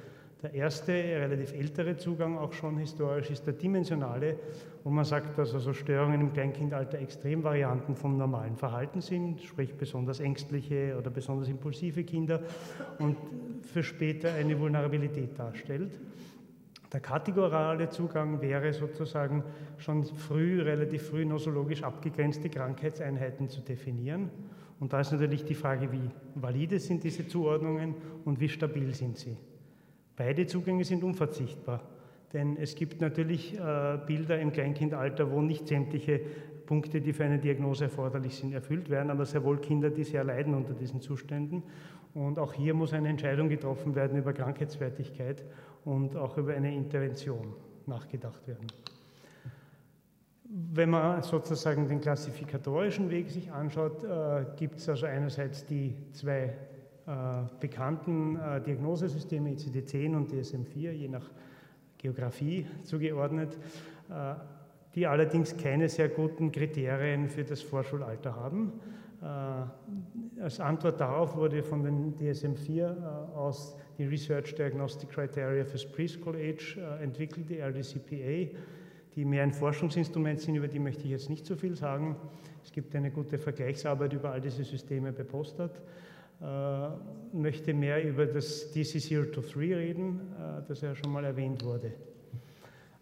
Der 0.43 0.55
erste, 0.55 0.93
relativ 0.93 1.53
ältere 1.53 1.99
Zugang, 1.99 2.39
auch 2.39 2.55
schon 2.55 2.79
historisch, 2.79 3.31
ist 3.31 3.47
der 3.47 3.53
dimensionale, 3.53 4.37
wo 4.83 4.89
man 4.89 5.05
sagt, 5.05 5.37
dass 5.37 5.53
also 5.53 5.75
Störungen 5.75 6.19
im 6.19 6.33
Kleinkindalter 6.33 6.99
Extremvarianten 6.99 7.95
vom 7.95 8.17
normalen 8.17 8.57
Verhalten 8.57 9.03
sind, 9.03 9.43
sprich 9.43 9.75
besonders 9.75 10.19
ängstliche 10.19 10.97
oder 10.99 11.11
besonders 11.11 11.49
impulsive 11.49 12.05
Kinder 12.05 12.41
und 12.99 13.19
für 13.63 13.83
später 13.83 14.33
eine 14.33 14.59
Vulnerabilität 14.59 15.39
darstellt. 15.39 15.93
Der 16.91 17.01
kategorale 17.01 17.91
Zugang 17.91 18.41
wäre 18.41 18.73
sozusagen 18.73 19.45
schon 19.77 20.05
früh, 20.05 20.63
relativ 20.63 21.03
früh 21.03 21.27
nosologisch 21.27 21.83
abgegrenzte 21.83 22.49
Krankheitseinheiten 22.49 23.51
zu 23.51 23.61
definieren. 23.61 24.31
Und 24.81 24.95
da 24.95 25.01
ist 25.01 25.13
natürlich 25.13 25.45
die 25.45 25.55
Frage, 25.55 25.93
wie 25.93 26.11
valide 26.35 26.81
sind 26.81 27.05
diese 27.05 27.29
Zuordnungen 27.29 27.95
und 28.25 28.41
wie 28.41 28.49
stabil 28.49 28.95
sind 28.95 29.19
sie. 29.19 29.37
Beide 30.21 30.47
Zugänge 30.47 30.85
sind 30.85 31.03
unverzichtbar, 31.03 31.81
denn 32.35 32.59
es 32.59 32.75
gibt 32.75 33.01
natürlich 33.01 33.59
äh, 33.59 33.99
Bilder 34.07 34.39
im 34.39 34.53
Kleinkindalter, 34.53 35.31
wo 35.31 35.41
nicht 35.41 35.67
sämtliche 35.67 36.21
Punkte, 36.67 37.01
die 37.01 37.15
für 37.15 37.25
eine 37.25 37.39
Diagnose 37.39 37.85
erforderlich 37.85 38.37
sind, 38.37 38.53
erfüllt 38.53 38.91
werden, 38.91 39.11
aber 39.11 39.25
sehr 39.25 39.43
wohl 39.45 39.57
Kinder, 39.63 39.89
die 39.89 40.05
sehr 40.05 40.23
leiden 40.23 40.53
unter 40.53 40.75
diesen 40.75 41.01
Zuständen. 41.01 41.63
Und 42.13 42.39
auch 42.39 42.53
hier 42.53 42.75
muss 42.75 42.93
eine 42.93 43.09
Entscheidung 43.09 43.49
getroffen 43.49 43.95
werden 43.95 44.19
über 44.19 44.35
Krankheitswertigkeit 44.35 45.43
und 45.87 46.15
auch 46.17 46.37
über 46.37 46.53
eine 46.53 46.75
Intervention 46.75 47.55
nachgedacht 47.87 48.47
werden. 48.47 48.67
Wenn 50.45 50.91
man 50.91 51.23
sozusagen 51.23 51.89
den 51.89 52.03
klassifikatorischen 52.03 53.09
Weg 53.09 53.31
sich 53.31 53.51
anschaut, 53.51 54.05
äh, 54.05 54.45
gibt 54.59 54.81
es 54.81 54.89
also 54.91 55.07
einerseits 55.07 55.65
die 55.65 55.95
zwei 56.13 56.53
bekannten 57.61 58.37
äh, 58.37 58.61
Diagnosesysteme 58.61 59.51
ICD-10 59.51 60.17
und 60.17 60.33
DSM-4, 60.33 60.91
je 60.93 61.09
nach 61.09 61.29
Geografie 61.99 62.67
zugeordnet, 62.85 63.59
äh, 64.09 64.35
die 64.95 65.07
allerdings 65.07 65.57
keine 65.57 65.89
sehr 65.89 66.09
guten 66.09 66.53
Kriterien 66.53 67.29
für 67.29 67.45
das 67.45 67.63
Vorschulalter 67.63 68.35
haben. 68.35 68.73
Als 70.43 70.59
Antwort 70.61 70.99
darauf 70.99 71.37
wurde 71.37 71.63
von 71.63 71.85
den 71.85 72.17
DSM-4 72.17 73.35
aus 73.37 73.77
die 73.99 74.07
Research 74.07 74.55
Diagnostic 74.55 75.11
Criteria 75.11 75.63
fürs 75.65 75.85
Preschool 75.85 76.35
Age 76.35 76.79
entwickelt, 77.03 77.51
die 77.51 77.59
RDCPA, 77.59 78.57
die 79.15 79.25
mehr 79.27 79.43
ein 79.43 79.53
Forschungsinstrument 79.53 80.41
sind, 80.41 80.57
über 80.57 80.69
die 80.69 80.79
möchte 80.79 81.05
ich 81.05 81.11
jetzt 81.11 81.29
nicht 81.29 81.45
so 81.45 81.55
viel 81.55 81.77
sagen. 81.77 82.17
Es 82.65 82.73
gibt 82.73 82.97
eine 82.97 83.11
gute 83.11 83.37
Vergleichsarbeit 83.37 84.15
über 84.15 84.33
all 84.33 84.41
diese 84.41 84.65
Systeme 84.65 85.13
bei 85.13 85.23
Postat. 85.23 85.83
Äh, 86.41 86.89
möchte 87.33 87.75
mehr 87.75 88.03
über 88.03 88.27
das 88.27 88.75
DC0 88.75 89.31
to 89.31 89.43
3 89.43 89.75
reden, 89.75 90.21
äh, 90.39 90.63
das 90.67 90.81
ja 90.81 90.95
schon 90.95 91.13
mal 91.13 91.23
erwähnt 91.25 91.63
wurde. 91.65 91.93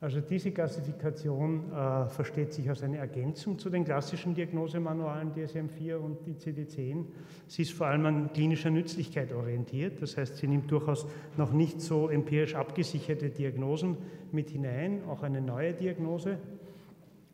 Also 0.00 0.20
diese 0.20 0.50
Klassifikation 0.50 1.72
äh, 1.72 2.08
versteht 2.08 2.52
sich 2.52 2.68
als 2.68 2.82
eine 2.82 2.98
Ergänzung 2.98 3.58
zu 3.58 3.70
den 3.70 3.84
klassischen 3.84 4.34
Diagnosemanualen 4.34 5.32
DSM-4 5.32 5.96
und 5.96 6.18
ICD-10. 6.26 7.04
Sie 7.46 7.62
ist 7.62 7.72
vor 7.72 7.86
allem 7.86 8.06
an 8.06 8.32
klinischer 8.32 8.70
Nützlichkeit 8.70 9.32
orientiert, 9.32 10.02
das 10.02 10.16
heißt, 10.16 10.36
sie 10.36 10.48
nimmt 10.48 10.70
durchaus 10.70 11.06
noch 11.36 11.52
nicht 11.52 11.80
so 11.80 12.08
empirisch 12.08 12.54
abgesicherte 12.54 13.30
Diagnosen 13.30 13.96
mit 14.32 14.50
hinein, 14.50 15.02
auch 15.08 15.22
eine 15.22 15.40
neue 15.40 15.74
Diagnose. 15.74 16.38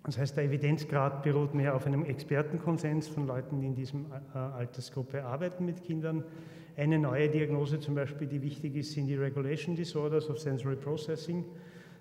Das 0.05 0.19
heißt, 0.19 0.37
der 0.37 0.45
Evidenzgrad 0.45 1.23
beruht 1.23 1.55
mehr 1.55 1.75
auf 1.75 1.87
einem 1.87 2.05
Expertenkonsens 2.05 3.09
von 3.09 3.27
Leuten, 3.27 3.61
die 3.61 3.67
in 3.67 3.75
diesem 3.75 4.05
äh, 4.35 4.39
Altersgruppe 4.39 5.25
arbeiten 5.25 5.65
mit 5.65 5.83
Kindern. 5.83 6.23
Eine 6.77 6.99
neue 6.99 7.31
Diagnose 7.31 7.81
zum 7.81 7.95
Beispiel, 7.95 8.27
die 8.27 8.43
wichtig 8.43 8.77
ist, 8.77 8.93
sind 8.93 9.07
die 9.07 9.17
Regulation 9.17 9.75
Disorders 9.75 10.29
of 10.29 10.39
Sensory 10.39 10.77
Processing. 10.77 11.47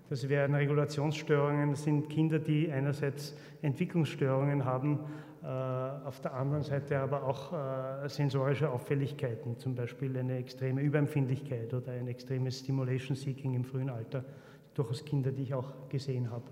Das 0.10 0.27
wären 0.27 0.53
Regulationsstörungen, 0.53 1.72
das 1.72 1.83
sind 1.83 2.10
Kinder, 2.10 2.39
die 2.39 2.69
einerseits 2.69 3.38
Entwicklungsstörungen 3.62 4.65
haben, 4.65 5.00
äh, 5.41 5.45
auf 5.48 6.19
der 6.19 6.33
anderen 6.33 6.63
Seite 6.63 7.00
aber 7.00 7.24
auch 7.24 7.53
äh, 7.53 8.10
sensorische 8.10 8.69
Auffälligkeiten, 8.69 9.57
zum 9.60 9.75
Beispiel 9.75 10.17
eine 10.17 10.39
extreme 10.39 10.81
Überempfindlichkeit 10.81 11.74
oder 11.74 11.93
ein 11.93 12.10
extremes 12.10 12.60
Stimulation 12.60 13.15
Seeking 13.15 13.53
im 13.53 13.63
frühen 13.63 13.89
Alter, 13.89 14.25
durchaus 14.74 15.05
Kinder, 15.05 15.31
die 15.31 15.43
ich 15.43 15.53
auch 15.53 15.88
gesehen 15.88 16.29
habe 16.29 16.43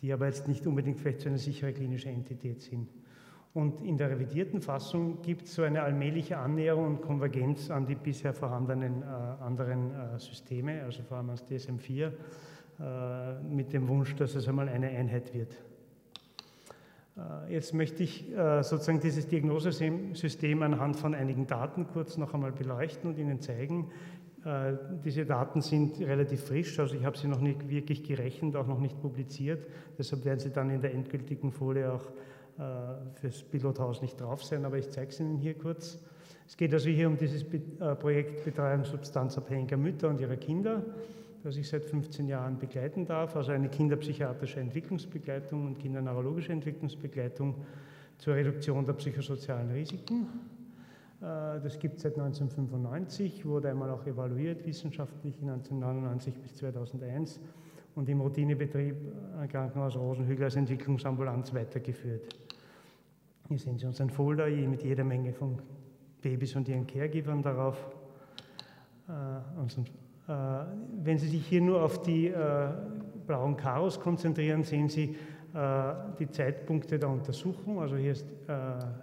die 0.00 0.12
aber 0.12 0.26
jetzt 0.26 0.48
nicht 0.48 0.66
unbedingt 0.66 0.98
vielleicht 0.98 1.20
so 1.20 1.28
eine 1.28 1.38
sichere 1.38 1.72
klinische 1.72 2.08
Entität 2.08 2.62
sind. 2.62 2.88
Und 3.54 3.80
in 3.80 3.96
der 3.96 4.10
revidierten 4.10 4.60
Fassung 4.60 5.22
gibt 5.22 5.46
es 5.46 5.54
so 5.54 5.62
eine 5.62 5.82
allmähliche 5.82 6.38
Annäherung 6.38 6.86
und 6.86 7.02
Konvergenz 7.02 7.70
an 7.70 7.86
die 7.86 7.94
bisher 7.94 8.32
vorhandenen 8.32 9.02
äh, 9.02 9.04
anderen 9.42 9.90
äh, 9.90 10.18
Systeme, 10.18 10.82
also 10.82 11.02
vor 11.02 11.16
allem 11.16 11.30
ans 11.30 11.44
DSM-4, 11.44 12.12
äh, 12.80 13.42
mit 13.42 13.72
dem 13.72 13.88
Wunsch, 13.88 14.14
dass 14.16 14.34
es 14.34 14.46
einmal 14.46 14.68
eine 14.68 14.88
Einheit 14.88 15.34
wird. 15.34 15.56
Äh, 17.16 17.54
jetzt 17.54 17.74
möchte 17.74 18.02
ich 18.02 18.30
äh, 18.36 18.62
sozusagen 18.62 19.00
dieses 19.00 19.26
Diagnosesystem 19.26 20.62
anhand 20.62 20.96
von 20.96 21.14
einigen 21.14 21.46
Daten 21.46 21.86
kurz 21.86 22.16
noch 22.16 22.34
einmal 22.34 22.52
beleuchten 22.52 23.10
und 23.10 23.18
Ihnen 23.18 23.40
zeigen, 23.40 23.90
diese 25.04 25.26
Daten 25.26 25.60
sind 25.60 26.00
relativ 26.00 26.42
frisch, 26.42 26.78
also 26.78 26.94
ich 26.94 27.04
habe 27.04 27.18
sie 27.18 27.26
noch 27.26 27.40
nicht 27.40 27.68
wirklich 27.68 28.04
gerechnet, 28.04 28.54
auch 28.56 28.66
noch 28.66 28.78
nicht 28.78 29.00
publiziert. 29.00 29.66
Deshalb 29.98 30.24
werden 30.24 30.38
sie 30.38 30.50
dann 30.50 30.70
in 30.70 30.80
der 30.80 30.94
endgültigen 30.94 31.50
Folie 31.50 31.92
auch 31.92 32.04
äh, 32.58 32.62
fürs 33.14 33.42
Pilothaus 33.42 34.02
nicht 34.02 34.20
drauf 34.20 34.44
sein, 34.44 34.64
aber 34.64 34.78
ich 34.78 34.90
zeige 34.90 35.10
es 35.10 35.20
Ihnen 35.20 35.38
hier 35.38 35.54
kurz. 35.54 35.98
Es 36.46 36.56
geht 36.56 36.72
also 36.72 36.88
hier 36.88 37.06
um 37.06 37.16
dieses 37.16 37.42
äh, 37.42 37.94
Projekt 37.94 38.44
Betreuung 38.44 38.84
substanzabhängiger 38.84 39.76
Mütter 39.76 40.08
und 40.08 40.20
ihrer 40.20 40.36
Kinder, 40.36 40.82
das 41.44 41.56
ich 41.56 41.68
seit 41.68 41.84
15 41.84 42.26
Jahren 42.26 42.58
begleiten 42.58 43.06
darf, 43.06 43.36
also 43.36 43.52
eine 43.52 43.68
kinderpsychiatrische 43.68 44.60
Entwicklungsbegleitung 44.60 45.66
und 45.66 45.78
kinderneurologische 45.78 46.52
Entwicklungsbegleitung 46.52 47.54
zur 48.18 48.34
Reduktion 48.34 48.84
der 48.86 48.94
psychosozialen 48.94 49.70
Risiken. 49.70 50.26
Äh, 51.20 51.60
das 51.60 51.78
gibt 51.78 51.96
es 51.96 52.02
seit 52.02 52.14
1995, 52.14 53.44
wurde 53.44 53.70
einmal 53.70 53.90
auch 53.90 54.06
evaluiert 54.06 54.64
wissenschaftlich 54.66 55.34
1999 55.40 56.34
bis 56.38 56.54
2001 56.56 57.40
und 57.94 58.08
im 58.08 58.20
Routinebetrieb 58.20 58.94
äh, 59.42 59.46
Krankenhaus 59.48 59.96
Rosenhügel 59.96 60.44
als 60.44 60.56
Entwicklungsambulanz 60.56 61.52
weitergeführt. 61.52 62.36
Hier 63.48 63.58
sehen 63.58 63.78
Sie 63.78 63.86
unseren 63.86 64.10
Folder 64.10 64.46
mit 64.48 64.84
jeder 64.84 65.04
Menge 65.04 65.32
von 65.32 65.60
Babys 66.20 66.54
und 66.54 66.68
ihren 66.68 66.86
Caregivern 66.86 67.42
darauf. 67.42 67.76
Äh, 69.08 69.12
wenn 71.02 71.16
Sie 71.16 71.26
sich 71.26 71.46
hier 71.46 71.62
nur 71.62 71.82
auf 71.82 72.02
die 72.02 72.30
blauen 73.26 73.56
Karos 73.56 73.98
konzentrieren, 73.98 74.62
sehen 74.62 74.90
Sie 74.90 75.16
die 76.18 76.28
Zeitpunkte 76.28 76.98
der 76.98 77.08
Untersuchung. 77.08 77.80
Also 77.80 77.96
hier 77.96 78.12
ist 78.12 78.26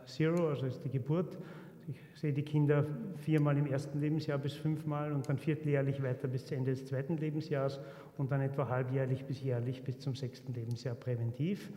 Zero, 0.05 0.50
also 0.50 0.67
ist 0.67 0.86
die 0.86 0.91
Geburt 0.91 1.39
Ich 1.88 2.20
sehe 2.20 2.34
die 2.34 2.42
Kinder 2.42 2.86
viermal 3.18 3.58
im 3.58 3.68
ersten 3.68 4.00
Lebensjahr 4.00 4.39
bis 4.39 4.54
fünfmal 4.54 5.12
und 5.12 5.30
dann 5.30 5.38
vierteljährlich 5.38 6.01
weiter 6.01 6.27
bis 6.27 6.51
Ende 6.51 6.72
des 6.72 6.86
zweiten 6.86 7.18
Lebensjahres 7.18 7.80
und 8.18 8.32
dann 8.32 8.42
etwa 8.42 8.68
halbjährlich 8.68 9.25
bis 9.25 9.44
jährlich 9.44 9.84
bis 9.84 10.00
zum 10.00 10.15
sechsten 10.15 10.54
Lebensjahr 10.54 10.96
präventiv. 10.96 11.72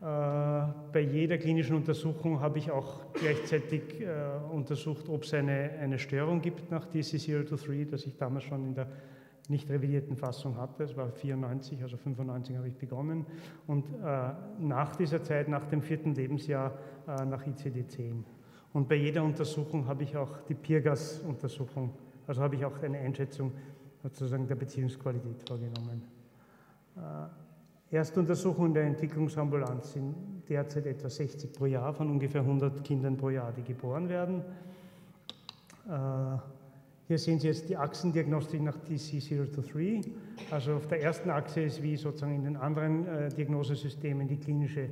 Äh, 0.00 0.04
bei 0.04 1.00
jeder 1.00 1.38
klinischen 1.38 1.76
Untersuchung 1.76 2.40
habe 2.40 2.58
ich 2.58 2.70
auch 2.70 3.12
gleichzeitig 3.12 4.00
äh, 4.00 4.06
untersucht, 4.50 5.08
ob 5.08 5.24
es 5.24 5.34
eine, 5.34 5.70
eine 5.78 5.98
Störung 5.98 6.40
gibt 6.40 6.70
nach 6.70 6.86
DC023, 6.90 7.90
das 7.90 8.06
ich 8.06 8.16
damals 8.16 8.44
schon 8.44 8.64
in 8.64 8.74
der 8.74 8.88
nicht 9.48 9.68
revidierten 9.68 10.16
Fassung 10.16 10.56
hatte. 10.56 10.84
Es 10.84 10.96
war 10.96 11.10
94, 11.10 11.82
also 11.82 11.96
95 11.96 12.56
habe 12.56 12.68
ich 12.68 12.76
begonnen. 12.76 13.26
Und 13.66 13.84
äh, 14.02 14.30
nach 14.58 14.96
dieser 14.96 15.22
Zeit, 15.22 15.48
nach 15.48 15.66
dem 15.66 15.82
vierten 15.82 16.14
Lebensjahr, 16.14 16.78
äh, 17.06 17.24
nach 17.26 17.44
ICD-10. 17.44 18.24
Und 18.72 18.88
bei 18.88 18.94
jeder 18.94 19.24
Untersuchung 19.24 19.86
habe 19.86 20.04
ich 20.04 20.16
auch 20.16 20.42
die 20.48 20.54
Pirgas-Untersuchung, 20.54 21.90
also 22.26 22.40
habe 22.40 22.54
ich 22.54 22.64
auch 22.64 22.80
eine 22.82 22.98
Einschätzung 22.98 23.52
sozusagen 24.02 24.46
der 24.46 24.54
Beziehungsqualität 24.54 25.42
vorgenommen. 25.46 26.02
Äh, 26.96 27.96
Erstuntersuchungen 27.96 28.72
der 28.72 28.84
Entwicklungsambulanz 28.84 29.94
sind 29.94 30.14
derzeit 30.48 30.86
etwa 30.86 31.10
60 31.10 31.52
pro 31.52 31.66
Jahr 31.66 31.92
von 31.92 32.08
ungefähr 32.08 32.42
100 32.42 32.84
Kindern 32.84 33.16
pro 33.16 33.30
Jahr, 33.30 33.52
die 33.52 33.62
geboren 33.62 34.08
werden. 34.08 34.44
Äh, 35.88 36.38
hier 37.08 37.18
sehen 37.18 37.40
Sie 37.40 37.48
jetzt 37.48 37.68
die 37.68 37.76
Achsendiagnostik 37.76 38.62
nach 38.62 38.76
DC023. 38.88 40.12
Also 40.52 40.74
auf 40.74 40.86
der 40.86 41.02
ersten 41.02 41.28
Achse 41.30 41.62
ist 41.62 41.82
wie 41.82 41.96
sozusagen 41.96 42.36
in 42.36 42.44
den 42.44 42.56
anderen 42.56 43.04
äh, 43.08 43.28
Diagnosesystemen 43.30 44.28
die 44.28 44.38
klinische 44.38 44.88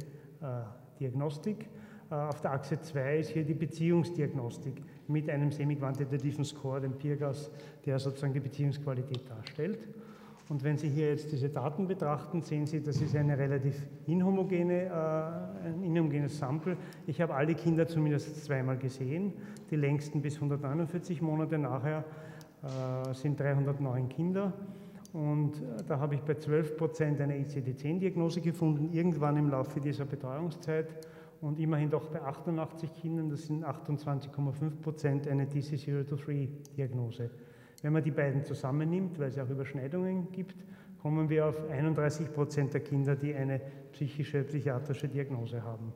Diagnostik. 1.00 1.68
Äh, 2.10 2.14
auf 2.14 2.40
der 2.40 2.52
Achse 2.52 2.80
2 2.80 3.18
ist 3.18 3.30
hier 3.30 3.44
die 3.44 3.54
Beziehungsdiagnostik 3.54 4.82
mit 5.08 5.28
einem 5.28 5.50
semi-quantitativen 5.50 6.44
Score, 6.44 6.80
dem 6.80 6.92
PIRGAS, 6.92 7.50
der 7.84 7.98
sozusagen 7.98 8.32
die 8.32 8.40
Beziehungsqualität 8.40 9.28
darstellt. 9.28 9.78
Und 10.48 10.64
wenn 10.64 10.78
Sie 10.78 10.88
hier 10.88 11.10
jetzt 11.10 11.30
diese 11.30 11.50
Daten 11.50 11.86
betrachten, 11.86 12.40
sehen 12.40 12.64
Sie, 12.64 12.82
das 12.82 13.02
ist 13.02 13.14
eine 13.14 13.36
relativ 13.36 13.86
inhomogene, 14.06 14.84
äh, 14.84 15.66
ein 15.66 15.82
inhomogenes 15.82 16.38
Sample. 16.38 16.76
Ich 17.06 17.20
habe 17.20 17.34
alle 17.34 17.54
Kinder 17.54 17.86
zumindest 17.86 18.44
zweimal 18.44 18.78
gesehen, 18.78 19.34
die 19.70 19.76
längsten 19.76 20.22
bis 20.22 20.36
149 20.36 21.20
Monate 21.20 21.58
nachher 21.58 22.04
äh, 22.62 23.12
sind 23.12 23.38
309 23.38 24.08
Kinder. 24.08 24.54
Und 25.12 25.56
äh, 25.56 25.84
da 25.86 25.98
habe 25.98 26.14
ich 26.14 26.22
bei 26.22 26.34
12 26.34 26.78
Prozent 26.78 27.20
eine 27.20 27.36
ICD-10-Diagnose 27.36 28.40
gefunden, 28.40 28.90
irgendwann 28.94 29.36
im 29.36 29.50
Laufe 29.50 29.80
dieser 29.80 30.06
Betreuungszeit. 30.06 30.88
Und 31.40 31.60
immerhin 31.60 31.90
doch 31.90 32.08
bei 32.08 32.20
88 32.20 32.94
Kindern, 32.94 33.30
das 33.30 33.46
sind 33.46 33.64
28,5 33.64 34.82
Prozent, 34.82 35.28
eine 35.28 35.46
DC0-3-Diagnose. 35.46 37.30
Wenn 37.82 37.92
man 37.92 38.02
die 38.02 38.10
beiden 38.10 38.44
zusammennimmt, 38.44 39.18
weil 39.18 39.28
es 39.28 39.38
auch 39.38 39.48
Überschneidungen 39.48 40.32
gibt, 40.32 40.56
kommen 41.00 41.28
wir 41.28 41.46
auf 41.46 41.70
31 41.70 42.32
Prozent 42.32 42.74
der 42.74 42.80
Kinder, 42.80 43.14
die 43.14 43.34
eine 43.34 43.60
psychische, 43.92 44.42
psychiatrische 44.42 45.08
Diagnose 45.08 45.62
haben. 45.62 45.92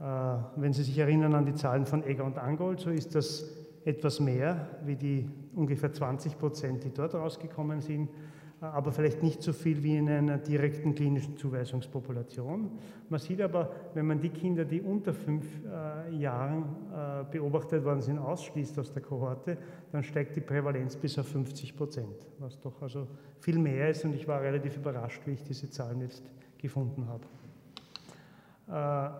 Äh, 0.00 0.60
wenn 0.60 0.72
Sie 0.72 0.82
sich 0.82 0.98
erinnern 0.98 1.34
an 1.34 1.46
die 1.46 1.54
Zahlen 1.54 1.86
von 1.86 2.02
Egger 2.02 2.24
und 2.24 2.38
Angold, 2.38 2.80
so 2.80 2.90
ist 2.90 3.14
das 3.14 3.56
etwas 3.84 4.18
mehr 4.18 4.68
wie 4.84 4.96
die 4.96 5.30
ungefähr 5.54 5.92
20 5.92 6.38
Prozent, 6.38 6.84
die 6.84 6.92
dort 6.92 7.14
rausgekommen 7.14 7.80
sind 7.80 8.10
aber 8.60 8.92
vielleicht 8.92 9.22
nicht 9.22 9.42
so 9.42 9.52
viel 9.52 9.82
wie 9.82 9.96
in 9.96 10.08
einer 10.08 10.36
direkten 10.36 10.94
klinischen 10.94 11.36
Zuweisungspopulation. 11.36 12.70
Man 13.08 13.20
sieht 13.20 13.40
aber, 13.40 13.70
wenn 13.94 14.06
man 14.06 14.20
die 14.20 14.28
Kinder, 14.28 14.64
die 14.64 14.82
unter 14.82 15.14
fünf 15.14 15.46
äh, 15.64 16.14
Jahren 16.14 16.64
äh, 16.92 17.24
beobachtet 17.30 17.84
worden 17.84 18.02
sind, 18.02 18.18
ausschließt 18.18 18.78
aus 18.78 18.92
der 18.92 19.02
Kohorte, 19.02 19.56
dann 19.92 20.02
steigt 20.02 20.36
die 20.36 20.40
Prävalenz 20.40 20.96
bis 20.96 21.18
auf 21.18 21.28
50 21.28 21.74
Prozent, 21.74 22.26
was 22.38 22.60
doch 22.60 22.82
also 22.82 23.06
viel 23.40 23.58
mehr 23.58 23.88
ist 23.88 24.04
und 24.04 24.14
ich 24.14 24.28
war 24.28 24.42
relativ 24.42 24.76
überrascht, 24.76 25.22
wie 25.24 25.32
ich 25.32 25.42
diese 25.42 25.70
Zahlen 25.70 26.02
jetzt 26.02 26.22
gefunden 26.58 27.06
habe. 27.08 27.24
Äh, 28.68 29.10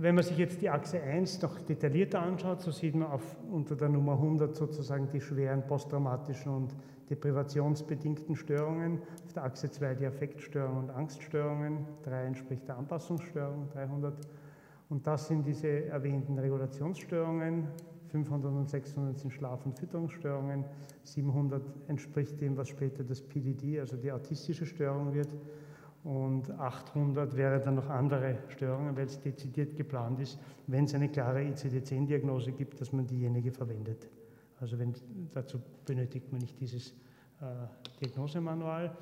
wenn 0.00 0.14
man 0.14 0.22
sich 0.22 0.38
jetzt 0.38 0.62
die 0.62 0.70
Achse 0.70 1.02
1 1.02 1.42
noch 1.42 1.60
detaillierter 1.60 2.22
anschaut, 2.22 2.62
so 2.62 2.70
sieht 2.70 2.94
man 2.94 3.08
auf, 3.08 3.36
unter 3.50 3.74
der 3.74 3.88
Nummer 3.88 4.12
100 4.12 4.54
sozusagen 4.54 5.08
die 5.12 5.20
schweren 5.20 5.66
posttraumatischen 5.66 6.54
und 6.54 6.76
deprivationsbedingten 7.10 8.36
Störungen, 8.36 9.00
auf 9.24 9.32
der 9.32 9.44
Achse 9.44 9.70
2 9.70 9.94
die 9.94 10.06
Affektstörungen 10.06 10.84
und 10.84 10.90
Angststörungen, 10.90 11.86
3 12.02 12.24
entspricht 12.24 12.68
der 12.68 12.78
Anpassungsstörung, 12.78 13.68
300. 13.70 14.14
Und 14.88 15.06
das 15.06 15.28
sind 15.28 15.46
diese 15.46 15.86
erwähnten 15.86 16.38
Regulationsstörungen, 16.38 17.68
500 18.08 18.52
und 18.52 18.68
600 18.68 19.18
sind 19.18 19.32
Schlaf- 19.32 19.66
und 19.66 19.78
Fütterungsstörungen, 19.78 20.64
700 21.02 21.62
entspricht 21.88 22.40
dem, 22.40 22.56
was 22.56 22.68
später 22.68 23.04
das 23.04 23.20
PDD, 23.20 23.80
also 23.80 23.96
die 23.96 24.10
autistische 24.10 24.64
Störung 24.64 25.12
wird, 25.12 25.28
und 26.04 26.50
800 26.50 27.36
wäre 27.36 27.60
dann 27.60 27.74
noch 27.74 27.88
andere 27.90 28.38
Störungen, 28.48 28.96
weil 28.96 29.06
es 29.06 29.20
dezidiert 29.20 29.76
geplant 29.76 30.20
ist, 30.20 30.38
wenn 30.66 30.84
es 30.84 30.94
eine 30.94 31.08
klare 31.08 31.42
ICD-10-Diagnose 31.42 32.52
gibt, 32.52 32.80
dass 32.80 32.92
man 32.92 33.06
diejenige 33.06 33.50
verwendet. 33.52 34.08
Also 34.60 34.78
wenn, 34.78 34.94
dazu 35.32 35.60
benötigt 35.84 36.32
man 36.32 36.40
nicht 36.40 36.58
dieses 36.60 36.90
äh, 37.40 37.44
Diagnosemanual. 38.00 38.96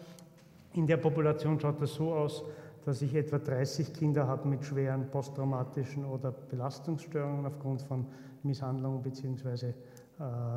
In 0.75 0.87
der 0.87 0.99
Population 0.99 1.59
schaut 1.59 1.81
das 1.81 1.95
so 1.95 2.13
aus, 2.13 2.45
dass 2.85 3.03
ich 3.03 3.15
etwa 3.15 3.39
30 3.39 3.93
Kinder 3.93 4.27
habe 4.27 4.49
mit 4.49 4.65
schweren 4.65 5.11
posttraumatischen 5.11 6.05
oder 6.05 6.31
Belastungsstörungen 6.31 7.47
aufgrund 7.47 7.83
von 7.83 8.07
Misshandlung 8.43 9.03
bzw. 9.03 9.69
Äh, 9.69 10.57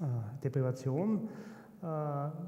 äh, 0.00 0.04
Deprivation. 0.44 1.28
Äh, 1.82 1.86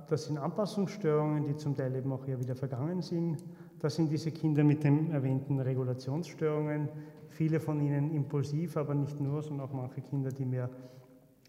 das 0.09 0.25
sind 0.25 0.39
Anpassungsstörungen, 0.39 1.45
die 1.45 1.57
zum 1.57 1.75
Teil 1.75 1.95
eben 1.97 2.13
auch 2.13 2.25
hier 2.25 2.39
wieder 2.39 2.55
vergangen 2.55 3.03
sind. 3.03 3.45
Das 3.81 3.97
sind 3.97 4.11
diese 4.11 4.31
Kinder 4.31 4.63
mit 4.63 4.85
den 4.85 5.11
erwähnten 5.11 5.59
Regulationsstörungen. 5.59 6.89
Viele 7.29 7.59
von 7.59 7.81
ihnen 7.81 8.13
impulsiv, 8.13 8.77
aber 8.77 8.95
nicht 8.95 9.21
nur, 9.21 9.43
sondern 9.43 9.67
auch 9.67 9.73
manche 9.73 10.01
Kinder, 10.01 10.31
die 10.31 10.45
mehr 10.45 10.71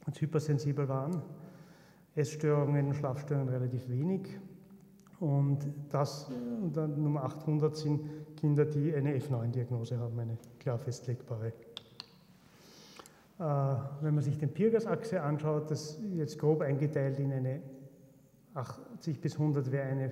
und 0.05 0.19
hypersensibel 0.19 0.87
waren. 0.87 1.21
Essstörungen 2.15 2.93
Schlafstörungen 2.93 3.49
relativ 3.49 3.87
wenig. 3.89 4.27
Und 5.19 5.59
das, 5.89 6.29
und 6.61 6.75
dann 6.75 7.01
Nummer 7.01 7.23
800 7.23 7.77
sind 7.77 8.01
Kinder, 8.37 8.65
die 8.65 8.93
eine 8.93 9.15
F9-Diagnose 9.17 9.99
haben, 9.99 10.19
eine 10.19 10.37
klar 10.59 10.79
festlegbare. 10.79 11.53
Äh, 13.39 13.43
wenn 14.01 14.15
man 14.15 14.23
sich 14.23 14.37
den 14.37 14.51
Pirgas-Achse 14.51 15.21
anschaut, 15.21 15.69
das 15.69 15.91
ist 15.91 15.99
jetzt 16.15 16.39
grob 16.39 16.61
eingeteilt 16.61 17.19
in 17.19 17.31
eine 17.31 17.61
80 18.53 19.21
bis 19.21 19.33
100 19.33 19.71
wäre 19.71 19.87
eine 19.87 20.11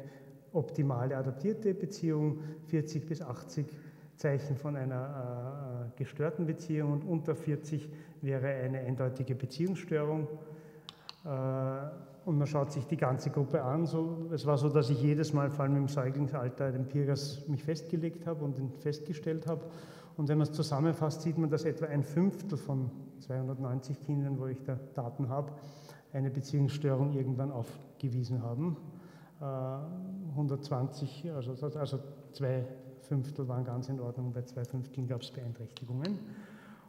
optimale 0.54 1.18
adaptierte 1.18 1.74
Beziehung, 1.74 2.40
40 2.68 3.06
bis 3.06 3.22
80 3.22 3.68
Zeichen 4.20 4.58
von 4.58 4.76
einer 4.76 5.88
äh, 5.88 5.98
gestörten 5.98 6.46
Beziehung 6.46 6.92
und 6.92 7.06
unter 7.06 7.36
40 7.36 7.90
wäre 8.22 8.48
eine 8.48 8.80
eindeutige 8.80 9.34
Beziehungsstörung. 9.34 10.28
Äh, 11.24 11.30
und 12.26 12.38
man 12.38 12.46
schaut 12.46 12.74
sich 12.74 12.86
die 12.86 12.98
ganze 12.98 13.30
Gruppe 13.30 13.64
an. 13.64 13.86
So, 13.86 14.30
es 14.34 14.46
war 14.46 14.58
so, 14.58 14.68
dass 14.68 14.90
ich 14.90 15.02
jedes 15.02 15.32
Mal, 15.32 15.50
vor 15.50 15.64
allem 15.64 15.78
im 15.78 15.88
Säuglingsalter, 15.88 16.74
den 16.74 16.86
Pirgas 16.86 17.48
mich 17.48 17.64
festgelegt 17.64 18.28
habe 18.28 18.44
und 18.44 18.60
ihn 18.60 18.72
festgestellt 18.72 19.48
habe. 19.48 19.66
Und 20.18 20.28
wenn 20.28 20.38
man 20.38 20.48
es 20.48 20.52
zusammenfasst, 20.52 21.22
sieht 21.22 21.38
man, 21.38 21.50
dass 21.50 21.64
etwa 21.64 21.86
ein 21.86 22.04
Fünftel 22.04 22.58
von 22.58 22.92
290 23.22 24.02
Kindern, 24.02 24.38
wo 24.38 24.48
ich 24.48 24.62
da 24.64 24.78
Daten 24.96 25.30
habe, 25.30 25.54
eine 26.12 26.30
Beziehungsstörung 26.30 27.14
irgendwann 27.14 27.54
aufgewiesen 27.54 28.44
haben. 28.44 28.76
120, 29.40 31.24
äh, 31.24 31.30
also, 31.30 31.54
also 31.80 32.00
zwei 32.34 32.66
Fünftel 33.10 33.48
waren 33.48 33.64
ganz 33.66 33.90
in 33.90 34.00
Ordnung, 34.00 34.32
bei 34.32 34.44
zwei 34.44 34.64
Fünfteln 34.64 35.08
gab 35.08 35.24
es 35.24 35.32
Beeinträchtigungen. 35.32 36.20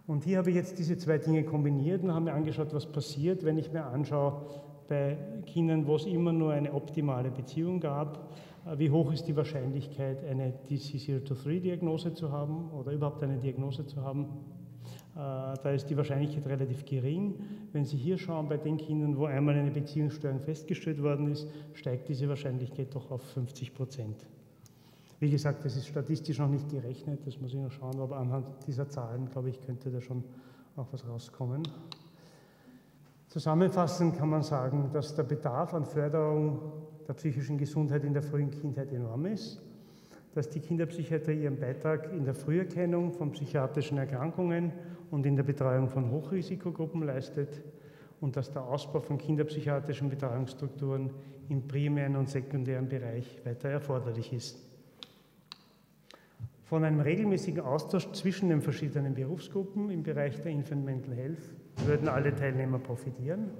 Und 0.06 0.24
hier 0.24 0.37
habe 0.37 0.50
ich 0.50 0.56
jetzt 0.56 0.78
diese 0.78 0.98
zwei 0.98 1.16
Dinge 1.16 1.44
kombiniert 1.44 2.02
und 2.02 2.12
habe 2.12 2.26
mir 2.26 2.35
angeschaut, 2.35 2.74
was 2.74 2.85
passiert, 2.85 3.42
wenn 3.42 3.56
ich 3.56 3.72
mir 3.72 3.87
anschaue, 3.87 4.42
bei 4.87 5.16
Kindern, 5.46 5.87
wo 5.87 5.96
es 5.96 6.04
immer 6.04 6.33
nur 6.33 6.52
eine 6.52 6.74
optimale 6.74 7.30
Beziehung 7.30 7.80
gab, 7.80 8.28
äh, 8.66 8.78
wie 8.78 8.90
hoch 8.90 9.12
ist 9.12 9.24
die 9.28 9.37
Wahrscheinlichkeit, 9.37 10.22
eine 10.24 10.52
DC0-3-Diagnose 10.68 12.12
zu 12.12 12.30
haben 12.30 12.70
oder 12.72 12.92
überhaupt 12.92 13.22
eine 13.22 13.38
Diagnose 13.38 13.87
zu 13.87 14.02
haben. 14.02 14.24
Äh, 15.14 15.16
da 15.16 15.70
ist 15.70 15.88
die 15.88 15.96
Wahrscheinlichkeit 15.96 16.46
relativ 16.46 16.85
gering. 16.85 17.37
Wenn 17.72 17.87
Sie 17.87 17.96
hier 17.96 18.18
schauen, 18.18 18.48
bei 18.48 18.59
den 18.59 18.76
Kindern, 18.76 19.16
wo 19.16 19.24
einmal 19.24 19.54
eine 19.54 19.70
Beziehungsstörung 19.70 20.40
festgestellt 20.40 21.02
worden 21.02 21.30
ist, 21.30 21.48
steigt 21.72 22.09
diese 22.11 22.28
Wahrscheinlichkeit 22.28 22.94
doch 22.94 23.11
auf 23.11 23.22
50 23.22 23.72
Prozent. 23.72 24.26
Wie 25.20 25.30
gesagt, 25.30 25.66
das 25.66 25.76
ist 25.76 25.87
statistisch 25.87 26.38
noch 26.38 26.48
nicht 26.48 26.70
gerechnet, 26.70 27.26
das 27.26 27.38
muss 27.38 27.52
ich 27.52 27.61
noch 27.61 27.70
schauen, 27.70 28.00
aber 28.00 28.16
anhand 28.16 28.46
dieser 28.66 28.88
Zahlen, 28.88 29.28
glaube 29.30 29.50
ich, 29.50 29.61
könnte 29.61 29.90
da 29.90 30.00
schon 30.00 30.24
auch 30.76 30.87
was 30.92 31.06
rauskommen. 31.06 31.62
Zusammenfassend 33.28 34.16
kann 34.16 34.30
man 34.30 34.42
sagen, 34.42 34.88
dass 34.94 35.14
der 35.14 35.24
Bedarf 35.24 35.74
an 35.74 35.85
Förderung 35.85 36.59
der 37.06 37.12
psychischen 37.12 37.59
Gesundheit 37.59 38.02
in 38.04 38.14
der 38.14 38.22
frühen 38.22 38.50
Kindheit 38.50 38.92
enorm 38.92 39.26
ist, 39.26 39.61
dass 40.35 40.48
die 40.48 40.61
Kinderpsychiatrie 40.61 41.42
ihren 41.42 41.61
Beitrag 41.61 42.11
in 42.14 42.24
der 42.24 42.35
Früherkennung 42.35 43.12
von 43.12 43.30
psychiatrischen 43.33 43.98
Erkrankungen 43.98 44.72
und 45.11 45.26
in 45.26 45.37
der 45.37 45.42
Betreuung 45.42 45.90
von 45.90 46.11
Hochrisikogruppen 46.11 47.02
leistet 47.02 47.62
und 48.22 48.37
dass 48.37 48.50
der 48.50 48.64
Ausbau 48.64 49.00
von 49.00 49.18
kinderpsychiatrischen 49.18 50.09
Betreuungsstrukturen 50.09 51.11
im 51.50 51.68
primären 51.68 52.16
und 52.16 52.30
sekundären 52.30 52.88
Bereich 52.88 53.44
weiter 53.44 53.68
erforderlich 53.68 54.33
ist. 54.33 54.69
Von 56.70 56.85
einem 56.85 57.00
regelmäßigen 57.00 57.64
Austausch 57.64 58.12
zwischen 58.12 58.48
den 58.48 58.62
verschiedenen 58.62 59.12
Berufsgruppen 59.12 59.90
im 59.90 60.04
Bereich 60.04 60.40
der 60.40 60.52
Infant 60.52 60.85
Mental 60.85 61.16
Health 61.16 61.42
würden 61.85 62.06
alle 62.06 62.33
Teilnehmer 62.33 62.78
profitieren. 62.78 63.50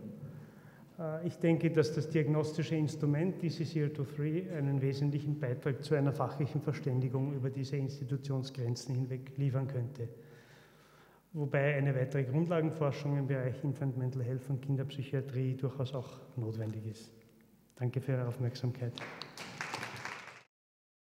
Äh, 0.97 1.27
ich 1.27 1.37
denke, 1.37 1.73
dass 1.73 1.93
das 1.93 2.09
diagnostische 2.09 2.77
Instrument 2.77 3.43
DCCL23 3.43 4.57
einen 4.57 4.81
wesentlichen 4.81 5.41
Beitrag 5.41 5.83
zu 5.83 5.97
einer 5.97 6.13
fachlichen 6.13 6.61
Verständigung 6.61 7.35
über 7.35 7.51
diese 7.51 7.79
Institutionsgrenzen 7.79 8.95
hinweg 8.95 9.37
liefern 9.37 9.67
könnte. 9.67 10.07
Wobei 11.33 11.75
eine 11.75 11.93
weitere 11.97 12.23
Grundlagenforschung 12.23 13.19
im 13.19 13.27
Bereich 13.27 13.65
Infant 13.65 13.99
Mental 13.99 14.23
Health 14.23 14.49
und 14.51 14.63
Kinderpsychiatrie 14.63 15.57
durchaus 15.57 15.97
auch 15.97 16.21
notwendig 16.37 16.87
ist. 16.87 17.11
Danke 17.75 18.01
für 18.01 18.13
Ihre 18.13 18.29
Aufmerksamkeit. 18.29 18.93